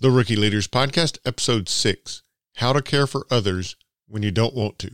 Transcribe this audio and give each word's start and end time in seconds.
The 0.00 0.10
Rookie 0.10 0.34
Leaders 0.34 0.66
Podcast, 0.66 1.18
Episode 1.24 1.68
6 1.68 2.24
How 2.56 2.72
to 2.72 2.82
Care 2.82 3.06
for 3.06 3.28
Others 3.30 3.76
When 4.08 4.24
You 4.24 4.32
Don't 4.32 4.52
Want 4.52 4.76
to. 4.80 4.90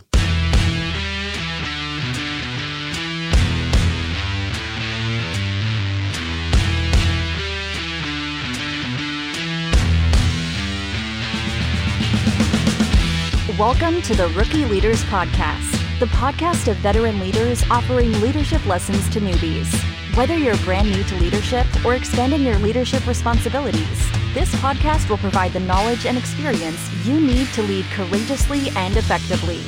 Welcome 13.59 14.03
to 14.03 14.15
the 14.15 14.29
Rookie 14.37 14.67
Leaders 14.67 15.03
Podcast, 15.05 15.99
the 15.99 16.07
podcast 16.07 16.69
of 16.71 16.77
veteran 16.77 17.19
leaders 17.21 17.65
offering 17.71 18.13
leadership 18.21 18.65
lessons 18.67 19.09
to 19.09 19.21
newbies. 19.21 20.00
Whether 20.15 20.37
you're 20.37 20.57
brand 20.59 20.91
new 20.91 21.05
to 21.05 21.15
leadership 21.17 21.67
or 21.85 21.95
expanding 21.95 22.43
your 22.43 22.59
leadership 22.59 23.07
responsibilities, 23.07 24.11
this 24.35 24.53
podcast 24.57 25.09
will 25.09 25.19
provide 25.19 25.53
the 25.53 25.61
knowledge 25.61 26.05
and 26.05 26.19
experience 26.19 26.81
you 27.07 27.21
need 27.21 27.47
to 27.53 27.63
lead 27.63 27.85
courageously 27.93 28.71
and 28.71 28.97
effectively. 28.97 29.61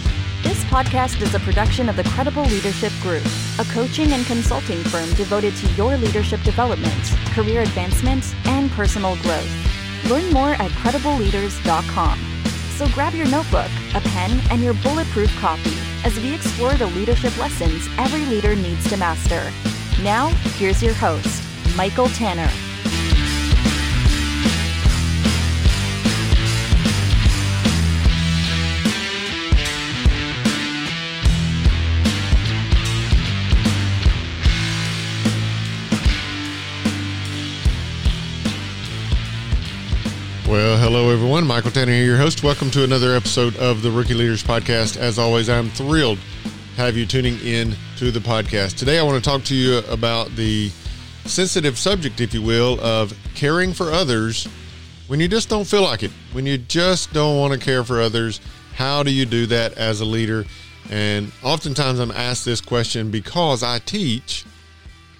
This 0.42 0.64
podcast 0.64 1.22
is 1.22 1.36
a 1.36 1.40
production 1.40 1.88
of 1.88 1.94
the 1.94 2.02
Credible 2.04 2.42
Leadership 2.42 2.92
Group, 3.02 3.24
a 3.60 3.64
coaching 3.66 4.10
and 4.12 4.26
consulting 4.26 4.82
firm 4.84 5.08
devoted 5.14 5.54
to 5.56 5.68
your 5.74 5.96
leadership 5.96 6.42
development, 6.42 7.04
career 7.26 7.62
advancement, 7.62 8.34
and 8.46 8.68
personal 8.72 9.14
growth. 9.18 10.10
Learn 10.10 10.28
more 10.32 10.54
at 10.54 10.72
credibleleaders.com. 10.72 12.18
So 12.70 12.88
grab 12.88 13.14
your 13.14 13.28
notebook, 13.28 13.70
a 13.94 14.00
pen, 14.00 14.40
and 14.50 14.60
your 14.60 14.74
bulletproof 14.74 15.32
coffee 15.36 15.78
as 16.04 16.18
we 16.18 16.34
explore 16.34 16.74
the 16.74 16.86
leadership 16.88 17.36
lessons 17.38 17.88
every 17.96 18.24
leader 18.26 18.56
needs 18.56 18.88
to 18.90 18.96
master. 18.96 19.52
Now, 20.02 20.30
here's 20.56 20.82
your 20.82 20.94
host, 20.94 21.44
Michael 21.76 22.08
Tanner. 22.08 22.50
Well, 40.48 40.76
hello 40.78 41.10
everyone. 41.10 41.46
Michael 41.46 41.70
Tanner 41.70 41.92
here, 41.92 42.04
your 42.04 42.16
host. 42.16 42.42
Welcome 42.42 42.72
to 42.72 42.82
another 42.82 43.14
episode 43.14 43.54
of 43.56 43.82
the 43.82 43.90
Rookie 43.92 44.14
Leaders 44.14 44.42
Podcast. 44.42 44.96
As 44.96 45.20
always, 45.20 45.48
I'm 45.48 45.68
thrilled 45.70 46.18
have 46.76 46.96
you 46.96 47.04
tuning 47.04 47.38
in 47.40 47.74
to 47.98 48.10
the 48.10 48.18
podcast. 48.18 48.76
Today, 48.76 48.98
I 48.98 49.02
want 49.02 49.22
to 49.22 49.30
talk 49.30 49.44
to 49.44 49.54
you 49.54 49.78
about 49.90 50.30
the 50.36 50.70
sensitive 51.26 51.78
subject, 51.78 52.20
if 52.20 52.32
you 52.32 52.40
will, 52.40 52.80
of 52.80 53.14
caring 53.34 53.74
for 53.74 53.92
others 53.92 54.48
when 55.06 55.20
you 55.20 55.28
just 55.28 55.50
don't 55.50 55.66
feel 55.66 55.82
like 55.82 56.02
it, 56.02 56.10
when 56.32 56.46
you 56.46 56.56
just 56.56 57.12
don't 57.12 57.38
want 57.38 57.52
to 57.52 57.58
care 57.58 57.84
for 57.84 58.00
others. 58.00 58.40
How 58.74 59.02
do 59.02 59.12
you 59.12 59.26
do 59.26 59.44
that 59.46 59.74
as 59.74 60.00
a 60.00 60.04
leader? 60.04 60.46
And 60.90 61.30
oftentimes, 61.42 62.00
I'm 62.00 62.10
asked 62.10 62.46
this 62.46 62.62
question 62.62 63.10
because 63.10 63.62
I 63.62 63.78
teach 63.78 64.46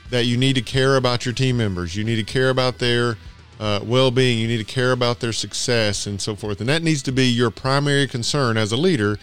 that 0.09 0.25
you 0.25 0.39
need 0.39 0.55
to 0.55 0.63
care 0.63 0.97
about 0.97 1.27
your 1.27 1.35
team 1.35 1.59
members. 1.59 1.95
You 1.95 2.05
need 2.05 2.17
to 2.17 2.25
care 2.25 2.49
about 2.49 2.79
their 2.79 3.19
uh, 3.61 3.79
well-being 3.85 4.41
you 4.41 4.49
need 4.49 4.57
to 4.59 4.65
care 4.65 4.91
about 4.91 5.21
their 5.21 5.33
success 5.33 6.07
and 6.07 6.21
so 6.21 6.35
forth 6.35 6.59
and 6.59 6.69
that 6.69 6.83
needs 6.83 7.01
to 7.01 7.13
be 7.13 7.27
your 7.27 7.49
primary 7.49 8.09
concern 8.09 8.57
as 8.57 8.73
a 8.73 8.77
leader 8.77 9.19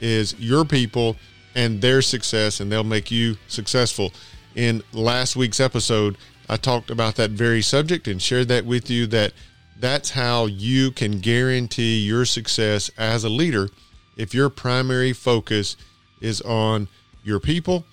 is 0.00 0.38
your 0.38 0.64
people 0.64 1.16
and 1.54 1.80
their 1.80 2.02
success 2.02 2.60
and 2.60 2.70
they'll 2.70 2.84
make 2.84 3.10
you 3.10 3.36
successful. 3.48 4.12
In 4.54 4.82
last 4.92 5.36
week's 5.36 5.60
episode 5.60 6.16
i 6.48 6.56
talked 6.56 6.90
about 6.90 7.14
that 7.14 7.30
very 7.30 7.62
subject 7.62 8.08
and 8.08 8.20
shared 8.20 8.48
that 8.48 8.66
with 8.66 8.90
you 8.90 9.06
that 9.06 9.32
that's 9.78 10.10
how 10.10 10.46
you 10.46 10.90
can 10.90 11.20
guarantee 11.20 11.98
your 12.00 12.24
success 12.24 12.90
as 12.98 13.24
a 13.24 13.28
leader 13.28 13.70
if 14.16 14.34
your 14.34 14.50
primary 14.50 15.12
focus 15.12 15.76
is 16.20 16.42
on 16.42 16.86
your 17.24 17.40
people 17.40 17.86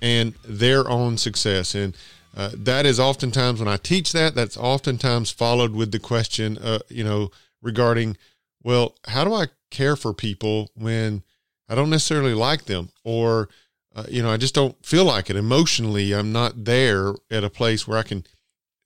and 0.00 0.34
their 0.44 0.88
own 0.88 1.18
success. 1.18 1.74
And 1.74 1.96
uh, 2.36 2.50
that 2.54 2.86
is 2.86 3.00
oftentimes 3.00 3.58
when 3.58 3.68
I 3.68 3.76
teach 3.76 4.12
that, 4.12 4.34
that's 4.34 4.56
oftentimes 4.56 5.32
followed 5.32 5.72
with 5.72 5.90
the 5.90 5.98
question, 5.98 6.58
uh, 6.58 6.78
you 6.88 7.02
know, 7.02 7.32
regarding, 7.60 8.16
well, 8.62 8.94
how 9.08 9.24
do 9.24 9.34
I 9.34 9.46
care 9.70 9.96
for 9.96 10.14
people 10.14 10.70
when 10.74 11.24
I 11.72 11.74
don't 11.74 11.90
necessarily 11.90 12.34
like 12.34 12.66
them 12.66 12.90
or, 13.02 13.48
uh, 13.94 14.04
you 14.08 14.22
know, 14.22 14.30
I 14.30 14.36
just 14.36 14.54
don't 14.54 14.76
feel 14.84 15.04
like 15.04 15.30
it 15.30 15.36
emotionally. 15.36 16.12
I'm 16.12 16.32
not 16.32 16.64
there 16.64 17.14
at 17.30 17.44
a 17.44 17.50
place 17.50 17.88
where 17.88 17.98
I 17.98 18.02
can 18.02 18.24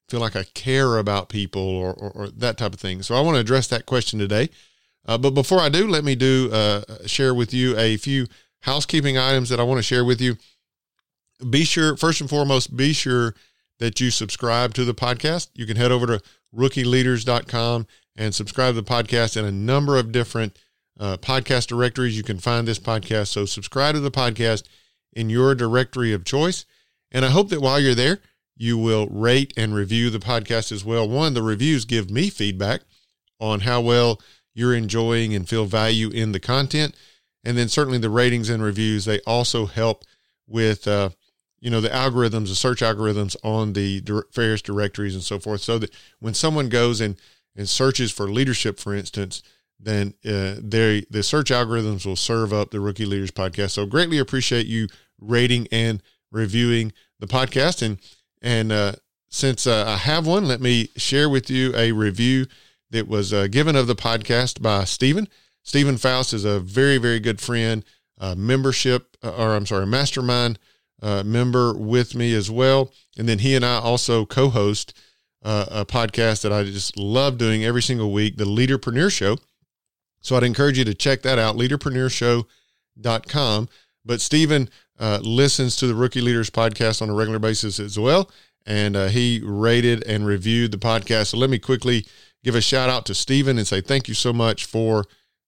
feel 0.08 0.20
like 0.20 0.36
I 0.36 0.44
care 0.44 0.97
about 0.98 1.28
people 1.28 1.62
or, 1.62 1.92
or, 1.92 2.10
or 2.10 2.28
that 2.28 2.58
type 2.58 2.72
of 2.72 2.80
thing. 2.80 3.02
So 3.02 3.16
I 3.16 3.20
want 3.20 3.34
to 3.34 3.41
address 3.41 3.66
that 3.69 3.86
question 3.86 4.19
today. 4.19 4.50
Uh, 5.04 5.19
but 5.19 5.30
before 5.30 5.60
I 5.60 5.69
do, 5.69 5.88
let 5.88 6.04
me 6.04 6.14
do 6.14 6.50
uh, 6.52 6.82
share 7.06 7.34
with 7.34 7.52
you 7.52 7.76
a 7.76 7.97
few 7.97 8.26
housekeeping 8.60 9.18
items 9.18 9.48
that 9.48 9.60
I 9.60 9.64
want 9.64 9.78
to 9.78 9.82
share 9.82 10.04
with 10.04 10.20
you 10.20 10.36
be 11.50 11.64
sure, 11.64 11.97
first 11.97 12.20
and 12.20 12.30
foremost, 12.30 12.76
be 12.76 12.92
sure 12.92 13.34
that 13.78 14.00
you 14.00 14.10
subscribe 14.10 14.74
to 14.74 14.84
the 14.84 14.94
podcast. 14.94 15.48
You 15.54 15.66
can 15.66 15.76
head 15.76 15.92
over 15.92 16.06
to 16.06 16.22
rookieleaders.com 16.54 17.86
and 18.16 18.34
subscribe 18.34 18.74
to 18.74 18.80
the 18.80 18.91
podcast 18.91 19.36
in 19.36 19.44
a 19.44 19.53
number 19.53 19.98
of 19.98 20.12
different 20.12 20.58
uh, 20.99 21.17
podcast 21.19 21.67
directories. 21.69 22.17
You 22.17 22.23
can 22.23 22.39
find 22.39 22.67
this 22.67 22.79
podcast. 22.79 23.29
So 23.29 23.45
subscribe 23.45 23.95
to 23.95 24.01
the 24.01 24.11
podcast 24.11 24.65
in 25.12 25.31
your 25.31 25.55
directory 25.55 26.12
of 26.12 26.25
choice. 26.25 26.65
And 27.11 27.25
I 27.25 27.31
hope 27.31 27.49
that 27.51 27.61
while 27.61 27.81
you're 27.81 27.95
there, 27.95 28.21
you 28.57 28.79
will 28.79 29.07
rate 29.09 29.53
and 29.57 29.75
review 29.75 30.11
the 30.11 30.19
podcast 30.19 30.73
as 30.73 30.84
well. 30.84 31.09
One, 31.09 31.34
the 31.34 31.43
reviews 31.43 31.84
give 31.84 32.11
me 32.11 32.31
feedback 32.31 32.83
on 33.39 33.61
how 33.61 33.81
well 33.81 34.21
you're 34.55 34.75
enjoying 34.75 35.34
and 35.34 35.49
feel 35.49 35.67
value 35.67 36.09
in 36.11 36.33
the 36.33 36.41
content. 36.41 36.95
And 37.45 37.57
then 37.57 37.69
certainly 37.69 37.99
the 37.99 38.11
ratings 38.11 38.49
and 38.49 38.63
reviews, 38.63 39.05
they 39.05 39.21
also 39.21 39.67
help 39.67 40.05
with 40.49 40.89
uh, 40.89 41.11
you 41.61 41.71
know 41.71 41.81
the 41.81 41.89
algorithms 41.89 42.49
the 42.49 42.55
search 42.55 42.81
algorithms 42.81 43.37
on 43.43 43.73
the 43.73 44.03
various 44.33 44.63
directories 44.63 45.15
and 45.15 45.25
so 45.25 45.39
forth 45.39 45.61
so 45.61 45.78
that 45.78 45.91
when 46.21 46.34
someone 46.34 46.69
goes 46.69 47.01
and 47.01 47.17
and 47.57 47.69
searches 47.69 48.13
for 48.13 48.31
leadership 48.31 48.78
for 48.78 48.95
instance 48.95 49.43
then 49.78 50.14
uh, 50.25 50.54
they 50.60 51.04
the 51.10 51.22
search 51.22 51.50
algorithms 51.50 52.06
will 52.06 52.16
serve 52.16 52.53
up 52.53 52.70
the 52.70 52.81
rookie 52.81 53.04
leaders 53.06 53.31
podcast 53.31 53.70
so 53.70 53.87
greatly 53.87 54.19
appreciate 54.19 54.66
you 54.66 54.88
rating 55.20 55.66
and 55.70 56.03
reviewing 56.31 56.92
the 57.20 57.26
podcast 57.26 57.82
and 57.82 57.98
and 58.42 58.72
uh, 58.72 58.92
since 59.28 59.66
uh, 59.66 59.84
i 59.86 59.97
have 59.97 60.26
one 60.26 60.47
let 60.47 60.60
me 60.60 60.88
share 60.97 61.28
with 61.28 61.50
you 61.50 61.75
a 61.76 61.92
review 61.92 62.47
that 62.91 63.09
was 63.09 63.32
uh, 63.32 63.47
given 63.47 63.76
of 63.76 63.86
the 63.86 63.97
podcast 63.97 64.62
by 64.62 64.84
stephen 64.84 65.28
stephen 65.62 65.97
faust 65.97 66.32
is 66.32 66.44
a 66.44 66.60
very 66.60 66.98
very 66.98 67.20
good 67.20 67.41
friend 67.41 67.84
membership 68.36 69.16
uh, 69.22 69.31
or 69.31 69.54
i'm 69.54 69.66
sorry 69.66 69.86
mastermind 69.86 70.59
uh, 71.03 71.22
member 71.25 71.75
with 71.75 72.15
me 72.15 72.34
as 72.34 72.50
well. 72.50 72.92
And 73.19 73.28
then 73.28 73.41
he 73.41 73.54
and 73.54 73.65
I 73.65 73.78
also 73.78 74.25
co 74.25 74.48
host 74.48 74.94
uh, 75.42 75.66
a 75.70 75.86
podcast 75.86 76.42
that 76.42 76.53
I 76.53 76.65
just 76.65 76.97
love 76.97 77.38
doing 77.38 77.65
every 77.65 77.82
single 77.82 78.12
week, 78.12 78.36
the 78.36 78.44
Leaderpreneur 78.44 79.10
Show. 79.10 79.38
So 80.26 80.37
I'd 80.37 80.42
encourage 80.42 80.76
you 80.76 80.84
to 80.84 80.94
check 80.94 81.22
that 81.22 81.38
out, 81.38 81.56
leaderpreneurshow.com. 81.56 83.69
But 84.04 84.20
Stephen 84.20 84.69
uh, 84.98 85.20
listens 85.22 85.76
to 85.76 85.87
the 85.87 85.94
Rookie 85.94 86.20
Leaders 86.20 86.50
podcast 86.50 87.00
on 87.00 87.10
a 87.10 87.14
regular 87.14 87.38
basis 87.38 87.78
as 87.78 87.97
well. 87.97 88.28
And 88.66 88.97
uh, 88.97 89.06
he 89.06 89.41
rated 89.44 90.03
and 90.03 90.26
reviewed 90.26 90.72
the 90.72 90.78
podcast. 90.78 91.28
So 91.28 91.36
let 91.36 91.48
me 91.48 91.60
quickly 91.60 92.06
give 92.42 92.56
a 92.56 92.60
shout 92.60 92.91
out 92.91 93.06
to 93.06 93.15
Stephen 93.15 93.56
and 93.56 93.69
say 93.69 93.81
thank 93.81 94.09
you 94.09 94.15
so 94.15 94.32
much 94.32 94.65
for 94.65 95.04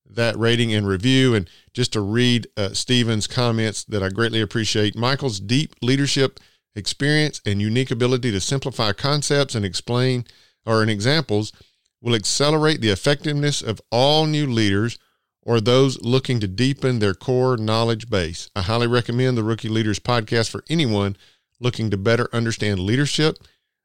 that 0.06 0.38
rating 0.38 0.72
and 0.72 0.86
review. 0.86 1.34
And 1.34 1.50
just 1.74 1.92
to 1.94 2.00
read 2.00 2.46
uh, 2.56 2.68
Stephen's 2.68 3.26
comments 3.26 3.82
that 3.82 4.04
I 4.04 4.10
greatly 4.10 4.40
appreciate 4.40 4.94
Michael's 4.94 5.40
deep 5.40 5.74
leadership 5.82 6.38
experience 6.76 7.40
and 7.44 7.60
unique 7.60 7.90
ability 7.90 8.30
to 8.30 8.40
simplify 8.40 8.92
concepts 8.92 9.56
and 9.56 9.64
explain 9.64 10.24
or 10.64 10.84
in 10.84 10.88
examples 10.88 11.52
will 12.00 12.14
accelerate 12.14 12.80
the 12.80 12.90
effectiveness 12.90 13.62
of 13.62 13.80
all 13.90 14.26
new 14.26 14.46
leaders 14.46 14.98
or 15.42 15.60
those 15.60 16.00
looking 16.02 16.40
to 16.40 16.46
deepen 16.46 16.98
their 16.98 17.14
core 17.14 17.56
knowledge 17.56 18.10
base. 18.10 18.50
I 18.54 18.62
highly 18.62 18.86
recommend 18.86 19.36
the 19.36 19.42
Rookie 19.42 19.68
Leaders 19.68 19.98
podcast 19.98 20.50
for 20.50 20.62
anyone 20.68 21.16
looking 21.60 21.90
to 21.90 21.96
better 21.96 22.28
understand 22.32 22.80
leadership, 22.80 23.38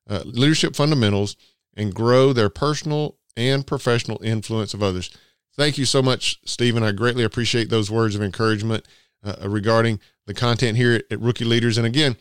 uh, 0.09 0.23
leadership 0.25 0.75
fundamentals, 0.75 1.35
and 1.75 1.93
grow 1.93 2.33
their 2.33 2.49
personal 2.49 3.17
and 3.35 3.65
professional 3.65 4.21
influence 4.23 4.73
of 4.73 4.83
others. 4.83 5.09
Thank 5.55 5.77
you 5.77 5.85
so 5.85 6.01
much, 6.01 6.39
Stephen. 6.45 6.83
I 6.83 6.91
greatly 6.91 7.23
appreciate 7.23 7.69
those 7.69 7.89
words 7.89 8.15
of 8.15 8.21
encouragement 8.21 8.87
uh, 9.23 9.47
regarding 9.47 9.99
the 10.25 10.33
content 10.33 10.77
here 10.77 11.01
at, 11.09 11.19
Rookie 11.19 11.45
Leaders. 11.45 11.77
And 11.77 11.87
again, 11.87 12.17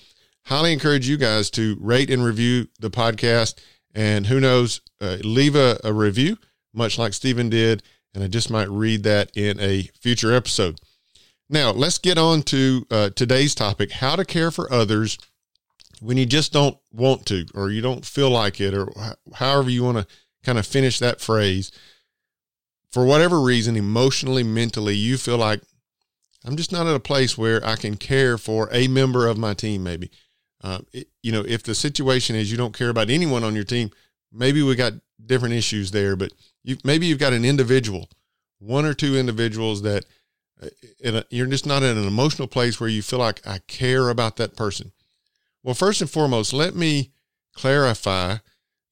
highly 0.47 0.73
encourage 0.73 1.09
you 1.09 1.17
guys 1.17 1.51
to 1.51 1.77
rate 1.81 2.11
and 2.11 2.25
review 2.25 2.69
the 2.79 2.91
podcast. 2.91 3.61
And 3.95 4.27
who 4.27 4.41
knows, 4.41 4.81
uh, 5.01 5.19
leave 5.23 5.55
a, 5.55 5.79
a 5.85 5.93
review, 5.93 6.39
much 6.73 6.99
like 6.99 7.13
Stephen 7.13 7.51
did. 7.51 7.83
And 8.15 8.23
I 8.23 8.29
just 8.29 8.51
might 8.51 8.69
read 8.69 9.03
that 9.05 9.31
in 9.37 9.59
a 9.61 9.91
future 10.01 10.33
episode. 10.33 10.81
Now, 11.49 11.71
let's 11.71 11.99
get 11.99 12.19
on 12.19 12.43
to 12.45 12.87
uh, 12.91 13.11
today's 13.11 13.55
topic 13.55 13.93
how 13.93 14.17
to 14.17 14.25
care 14.25 14.51
for 14.51 14.73
others 14.73 15.19
when 16.01 16.17
you 16.17 16.27
just 16.27 16.53
don't 16.53 16.77
want 16.91 17.27
to, 17.27 17.47
or 17.55 17.71
you 17.71 17.81
don't 17.81 18.05
feel 18.05 18.31
like 18.31 18.61
it, 18.61 18.75
or 18.75 18.91
however 19.35 19.71
you 19.71 19.85
want 19.85 19.99
to 19.99 20.07
kind 20.43 20.59
of 20.59 20.67
finish 20.67 20.99
that 20.99 21.21
phrase. 21.21 21.71
For 22.91 23.05
whatever 23.05 23.41
reason, 23.41 23.77
emotionally, 23.77 24.43
mentally, 24.43 24.95
you 24.95 25.17
feel 25.17 25.39
like 25.39 25.63
I'm 26.45 26.57
just 26.57 26.73
not 26.73 26.87
at 26.87 26.97
a 26.97 27.01
place 27.01 27.39
where 27.39 27.65
I 27.65 27.77
can 27.77 27.97
care 27.97 28.37
for 28.37 28.69
a 28.73 28.89
member 28.89 29.27
of 29.27 29.39
my 29.39 29.55
team, 29.55 29.85
maybe. 29.85 30.11
Uh, 30.63 30.79
it, 30.93 31.09
you 31.23 31.33
know, 31.33 31.45
if 31.47 31.63
the 31.63 31.75
situation 31.75 32.37
is 32.37 32.51
you 32.51 32.57
don't 32.57 32.77
care 32.77 32.89
about 32.89 33.11
anyone 33.11 33.43
on 33.45 33.55
your 33.55 33.65
team, 33.65 33.91
maybe 34.33 34.63
we 34.63 34.75
got 34.75 34.93
different 35.25 35.55
issues 35.55 35.91
there, 35.91 36.17
but 36.17 36.33
you, 36.63 36.77
maybe 36.85 37.07
you've 37.07 37.19
got 37.19 37.33
an 37.33 37.45
individual, 37.45 38.09
one 38.59 38.85
or 38.85 38.95
two 38.95 39.17
individuals 39.17 39.83
that 39.83 40.05
uh, 40.63 40.69
a, 41.05 41.25
you're 41.31 41.47
just 41.47 41.67
not 41.67 41.83
in 41.83 41.97
an 41.97 42.07
emotional 42.07 42.49
place 42.49 42.81
where 42.81 42.89
you 42.89 43.03
feel 43.03 43.19
like 43.19 43.45
I 43.47 43.59
care 43.67 44.09
about 44.09 44.37
that 44.37 44.57
person. 44.57 44.93
Well, 45.63 45.75
first 45.75 46.01
and 46.01 46.11
foremost, 46.11 46.53
let 46.53 46.75
me 46.75 47.11
clarify. 47.55 48.37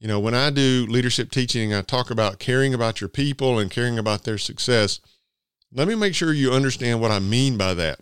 You 0.01 0.09
know, 0.09 0.19
when 0.19 0.35
I 0.35 0.51
do 0.51 0.87
leadership 0.89 1.31
teaching, 1.31 1.75
I 1.75 1.83
talk 1.83 2.11
about 2.11 2.39
caring 2.39 2.75
about 2.75 3.01
your 3.01 3.09
people 3.09 3.59
and 3.59 3.71
caring 3.71 3.99
about 3.99 4.25
their 4.25 4.39
success. 4.39 4.99
Let 5.73 5.89
me 5.89 5.95
make 5.95 6.15
sure 6.15 6.33
you 6.33 6.53
understand 6.53 7.01
what 7.01 7.11
I 7.11 7.19
mean 7.19 7.57
by 7.57 7.75
that. 7.75 8.01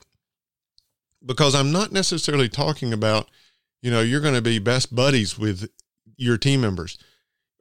Because 1.25 1.55
I'm 1.55 1.73
not 1.73 1.93
necessarily 1.93 2.49
talking 2.49 2.93
about, 2.93 3.29
you 3.83 3.91
know, 3.91 4.01
you're 4.01 4.21
going 4.21 4.35
to 4.35 4.43
be 4.43 4.59
best 4.59 4.95
buddies 4.95 5.39
with 5.39 5.69
your 6.17 6.37
team 6.37 6.61
members 6.61 6.99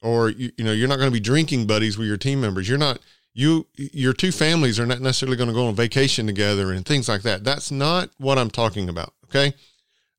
or 0.01 0.29
you, 0.29 0.51
you 0.57 0.63
know, 0.63 0.71
you're 0.71 0.87
not 0.87 0.97
going 0.97 1.09
to 1.09 1.13
be 1.13 1.19
drinking 1.19 1.67
buddies 1.67 1.97
with 1.97 2.07
your 2.07 2.17
team 2.17 2.41
members. 2.41 2.67
You're 2.67 2.77
not 2.77 2.99
you 3.33 3.67
your 3.75 4.13
two 4.13 4.31
families 4.31 4.79
are 4.79 4.85
not 4.85 4.99
necessarily 4.99 5.37
going 5.37 5.49
to 5.49 5.53
go 5.53 5.67
on 5.67 5.75
vacation 5.75 6.25
together 6.25 6.71
and 6.71 6.85
things 6.85 7.07
like 7.07 7.21
that. 7.21 7.43
That's 7.43 7.71
not 7.71 8.09
what 8.17 8.39
I'm 8.39 8.49
talking 8.49 8.89
about, 8.89 9.13
okay? 9.25 9.53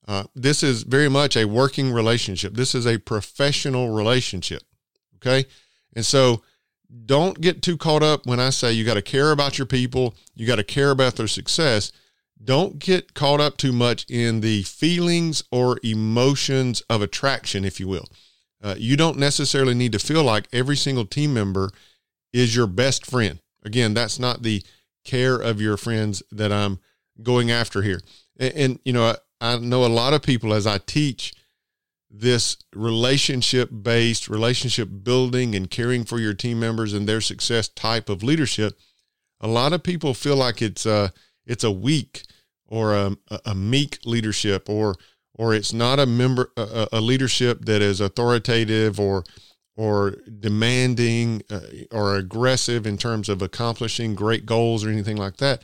Uh, 0.07 0.25
this 0.35 0.63
is 0.63 0.85
very 0.85 1.09
much 1.09 1.37
a 1.37 1.45
working 1.45 1.93
relationship. 1.93 2.55
This 2.55 2.75
is 2.75 2.87
a 2.87 2.99
professional 2.99 3.91
relationship. 3.91 4.63
Okay. 5.17 5.47
And 5.95 6.07
so 6.07 6.43
don't 7.05 7.41
get 7.41 7.61
too 7.61 7.77
caught 7.77 8.03
up 8.03 8.25
when 8.25 8.41
I 8.41 8.51
say 8.51 8.73
you 8.73 8.85
got 8.85 8.95
to 8.95 9.03
care 9.03 9.33
about 9.33 9.59
your 9.59 9.67
people, 9.67 10.15
you 10.35 10.47
got 10.47 10.57
to 10.57 10.65
care 10.65 10.91
about 10.91 11.17
their 11.17 11.29
success. 11.29 11.93
Don't 12.43 12.79
get 12.79 13.15
caught 13.15 13.41
up 13.41 13.57
too 13.57 13.73
much 13.73 14.07
in 14.09 14.41
the 14.41 14.63
feelings 14.63 15.43
or 15.51 15.79
emotions 15.83 16.81
of 16.89 17.03
attraction, 17.03 17.65
if 17.65 17.81
you 17.81 17.89
will. 17.89 18.07
Uh, 18.63 18.75
you 18.79 18.97
don't 18.97 19.19
necessarily 19.19 19.75
need 19.75 19.93
to 19.93 19.99
feel 19.99 20.23
like 20.23 20.49
every 20.53 20.77
single 20.77 21.05
team 21.05 21.35
member 21.35 21.71
is 22.33 22.55
your 22.55 22.67
best 22.67 23.07
friend. 23.07 23.41
Again, 23.65 23.95
that's 23.95 24.19
not 24.19 24.43
the 24.43 24.63
care 25.05 25.37
of 25.37 25.61
your 25.61 25.77
friends 25.77 26.23
that 26.31 26.53
I'm 26.53 26.79
going 27.23 27.51
after 27.51 27.83
here. 27.83 28.01
And, 28.39 28.55
and 28.55 28.81
you 28.85 28.93
know, 28.93 29.17
I 29.41 29.59
know 29.59 29.85
a 29.85 29.87
lot 29.87 30.15
of 30.15 30.23
people 30.23 30.53
as 30.53 30.67
I 30.67 30.79
teach 30.79 31.35
this 32.11 32.57
relationship 32.75 33.71
based, 33.83 34.29
relationship 34.29 34.89
building, 35.03 35.55
and 35.55 35.71
caring 35.71 36.05
for 36.05 36.19
your 36.19 36.35
team 36.35 36.59
members 36.59 36.95
and 36.95 37.09
their 37.09 37.21
success 37.21 37.69
type 37.69 38.09
of 38.09 38.23
leadership. 38.23 38.79
A 39.41 39.49
lot 39.49 39.73
of 39.73 39.83
people 39.83 40.15
feel 40.15 40.37
like 40.37 40.63
it's 40.63 40.87
a 40.87 41.13
it's 41.49 41.65
a 41.65 41.71
weak 41.73 42.23
or 42.69 42.95
a, 42.95 43.17
a 43.45 43.55
meek 43.55 43.99
leadership, 44.05 44.69
or 44.69 44.95
or 45.35 45.55
it's 45.55 45.73
not 45.73 45.99
a 45.99 46.07
member 46.07 46.53
a, 46.57 46.87
a 46.93 47.01
leadership 47.01 47.65
that 47.65 47.83
is 47.83 48.01
authoritative 48.01 49.01
or 49.01 49.25
or 49.79 50.17
demanding 50.41 51.43
uh, 51.51 51.61
or 51.93 52.17
aggressive 52.17 52.87
in 52.87 52.99
terms 52.99 53.29
of 53.29 53.41
accomplishing 53.41 54.15
great 54.15 54.45
goals 54.45 54.85
or 54.85 54.91
anything 54.91 55.17
like 55.17 55.37
that. 55.37 55.63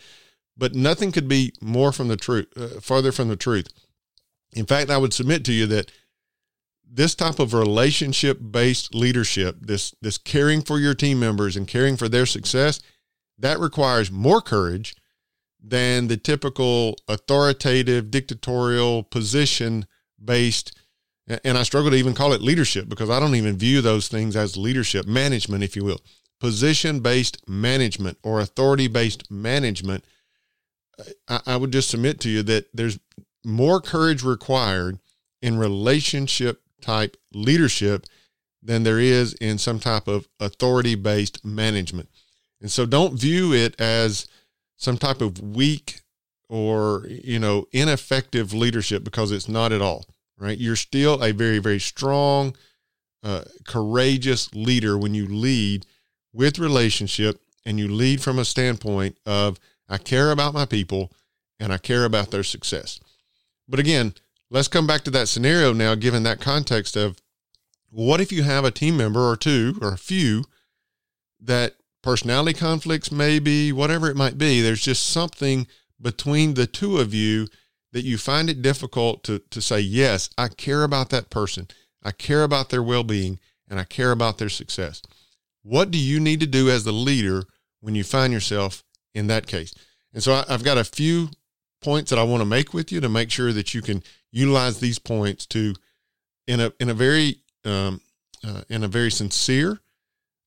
But 0.57 0.75
nothing 0.75 1.11
could 1.11 1.29
be 1.29 1.53
more 1.61 1.91
from 1.91 2.07
the 2.07 2.17
truth, 2.17 2.47
uh, 2.57 2.81
farther 2.81 3.11
from 3.11 3.27
the 3.27 3.37
truth. 3.37 3.67
In 4.53 4.67
fact, 4.67 4.89
I 4.89 4.99
would 4.99 5.13
submit 5.13 5.45
to 5.47 5.53
you 5.53 5.67
that 5.67 5.91
this 6.89 7.17
type 7.17 7.41
of 7.41 7.55
relationship 7.55 8.39
based 8.53 8.95
leadership, 8.95 9.57
this, 9.61 9.97
this 10.01 10.17
caring 10.17 10.63
for 10.63 10.79
your 10.79 10.95
team 10.95 11.19
members 11.19 11.57
and 11.57 11.67
caring 11.67 11.97
for 11.97 12.09
their 12.09 12.25
success, 12.25 12.81
that 13.37 13.59
requires 13.59 14.13
more 14.13 14.41
courage 14.41 14.95
than 15.67 16.09
the 16.09 16.17
typical 16.17 16.97
authoritative, 17.09 18.11
dictatorial, 18.11 19.03
position 19.03 19.87
based. 20.23 20.77
And 21.27 21.57
I 21.57 21.63
struggle 21.63 21.91
to 21.91 21.97
even 21.97 22.15
call 22.15 22.35
it 22.35 22.43
leadership 22.43 22.89
because 22.89 23.09
I 23.09 23.19
don't 23.19 23.35
even 23.35 23.57
view 23.57 23.81
those 23.81 24.09
things 24.09 24.37
as 24.37 24.59
leadership, 24.59 25.07
management, 25.07 25.65
if 25.65 25.75
you 25.75 25.85
will. 25.85 26.01
Position 26.39 27.01
based 27.01 27.49
management 27.49 28.19
or 28.23 28.41
authority 28.41 28.89
based 28.89 29.31
management 29.31 30.05
I, 31.29 31.41
I 31.47 31.57
would 31.57 31.73
just 31.73 31.91
submit 31.91 32.21
to 32.21 32.29
you 32.29 32.43
that 32.45 32.67
there's 32.75 32.99
more 33.45 33.81
courage 33.81 34.23
required 34.23 34.99
in 35.43 35.59
relationship 35.59 36.63
type 36.81 37.17
leadership 37.33 38.07
than 38.63 38.83
there 38.83 38.99
is 38.99 39.35
in 39.35 39.59
some 39.59 39.79
type 39.79 40.09
of 40.09 40.29
authority 40.41 40.95
based 40.95 41.45
management. 41.45 42.09
And 42.61 42.71
so 42.71 42.87
don't 42.87 43.19
view 43.19 43.53
it 43.53 43.79
as 43.81 44.27
some 44.77 44.99
type 44.99 45.21
of 45.21 45.41
weak 45.41 46.03
or, 46.49 47.07
you 47.09 47.39
know, 47.39 47.67
ineffective 47.73 48.53
leadership 48.53 49.05
because 49.05 49.33
it's 49.33 49.49
not 49.49 49.73
at 49.73 49.83
all, 49.83 50.07
right? 50.39 50.59
You're 50.59 50.77
still 50.77 51.23
a 51.23 51.33
very, 51.33 51.59
very 51.59 51.81
strong, 51.81 52.55
uh, 53.23 53.45
courageous 53.67 54.53
leader 54.55 54.99
when 54.99 55.15
you 55.15 55.27
lead 55.27 55.87
with 56.33 56.59
relationship 56.59 57.41
and 57.65 57.79
you 57.79 57.89
lead 57.89 58.21
from 58.23 58.39
a 58.39 58.45
standpoint 58.45 59.17
of 59.25 59.59
I 59.89 59.99
care 59.99 60.31
about 60.31 60.55
my 60.55 60.67
people 60.67 61.11
and 61.59 61.73
I 61.73 61.79
care 61.79 62.05
about 62.05 62.31
their 62.31 62.43
success. 62.43 63.01
But 63.69 63.81
again, 63.81 64.15
let's 64.51 64.69
come 64.69 64.87
back 64.87 65.03
to 65.05 65.11
that 65.13 65.29
scenario 65.29 65.73
now, 65.73 65.95
given 65.95 66.23
that 66.25 66.41
context 66.41 66.97
of 66.97 67.17
what 67.91 68.21
if 68.21 68.33
you 68.33 68.43
have 68.43 68.65
a 68.65 68.71
team 68.71 68.97
member 68.97 69.21
or 69.21 69.37
two 69.37 69.79
or 69.81 69.93
a 69.93 69.99
few 69.99 70.45
that 71.41 71.77
personality 72.05 72.57
conflicts, 72.57 73.11
maybe, 73.11 73.73
whatever 73.73 74.09
it 74.09 74.17
might 74.17 74.39
be, 74.39 74.61
there's 74.61 74.83
just 74.83 75.11
something 75.11 75.67
between 76.01 76.55
the 76.55 76.67
two 76.67 76.99
of 76.99 77.13
you 77.13 77.49
that 77.93 78.05
you 78.05 78.19
find 78.19 78.49
it 78.49 78.63
difficult 78.63 79.25
to, 79.25 79.41
to 79.51 79.61
say, 79.61 79.81
yes, 79.81 80.31
I 80.39 80.49
care 80.49 80.85
about 80.85 81.11
that 81.11 81.31
person. 81.31 81.69
I 82.03 82.13
care 82.13 82.45
about 82.45 82.71
their 82.71 82.83
well 82.83 83.05
being 83.05 83.41
and 83.69 83.81
I 83.81 83.85
care 83.85 84.13
about 84.13 84.39
their 84.39 84.49
success. 84.49 85.01
What 85.63 85.91
do 85.91 85.99
you 85.99 86.21
need 86.21 86.41
to 86.41 86.47
do 86.47 86.71
as 86.71 86.85
the 86.85 86.93
leader 86.93 87.45
when 87.85 87.95
you 87.95 88.03
find 88.03 88.33
yourself 88.33 88.83
in 89.15 89.27
that 89.27 89.47
case. 89.47 89.75
And 90.13 90.23
so 90.23 90.33
I, 90.33 90.45
have 90.49 90.65
got 90.65 90.79
a 90.79 90.85
few 90.85 91.29
points 91.83 92.11
that 92.11 92.19
I 92.19 92.23
want 92.23 92.41
to 92.41 92.47
make 92.47 92.73
with 92.73 92.91
you 92.91 93.01
to 93.01 93.11
make 93.11 93.31
sure 93.31 93.53
that 93.53 93.75
you 93.75 93.83
can 93.83 94.03
utilize 94.33 94.81
these 94.81 94.99
points 94.99 95.45
to, 95.47 95.75
in 96.47 96.61
a 96.61 96.73
in 96.81 96.89
a 96.89 96.95
very 96.95 97.41
um, 97.65 98.01
uh, 98.43 98.63
in 98.69 98.85
a 98.85 98.89
very 98.89 99.11
sincere 99.11 99.81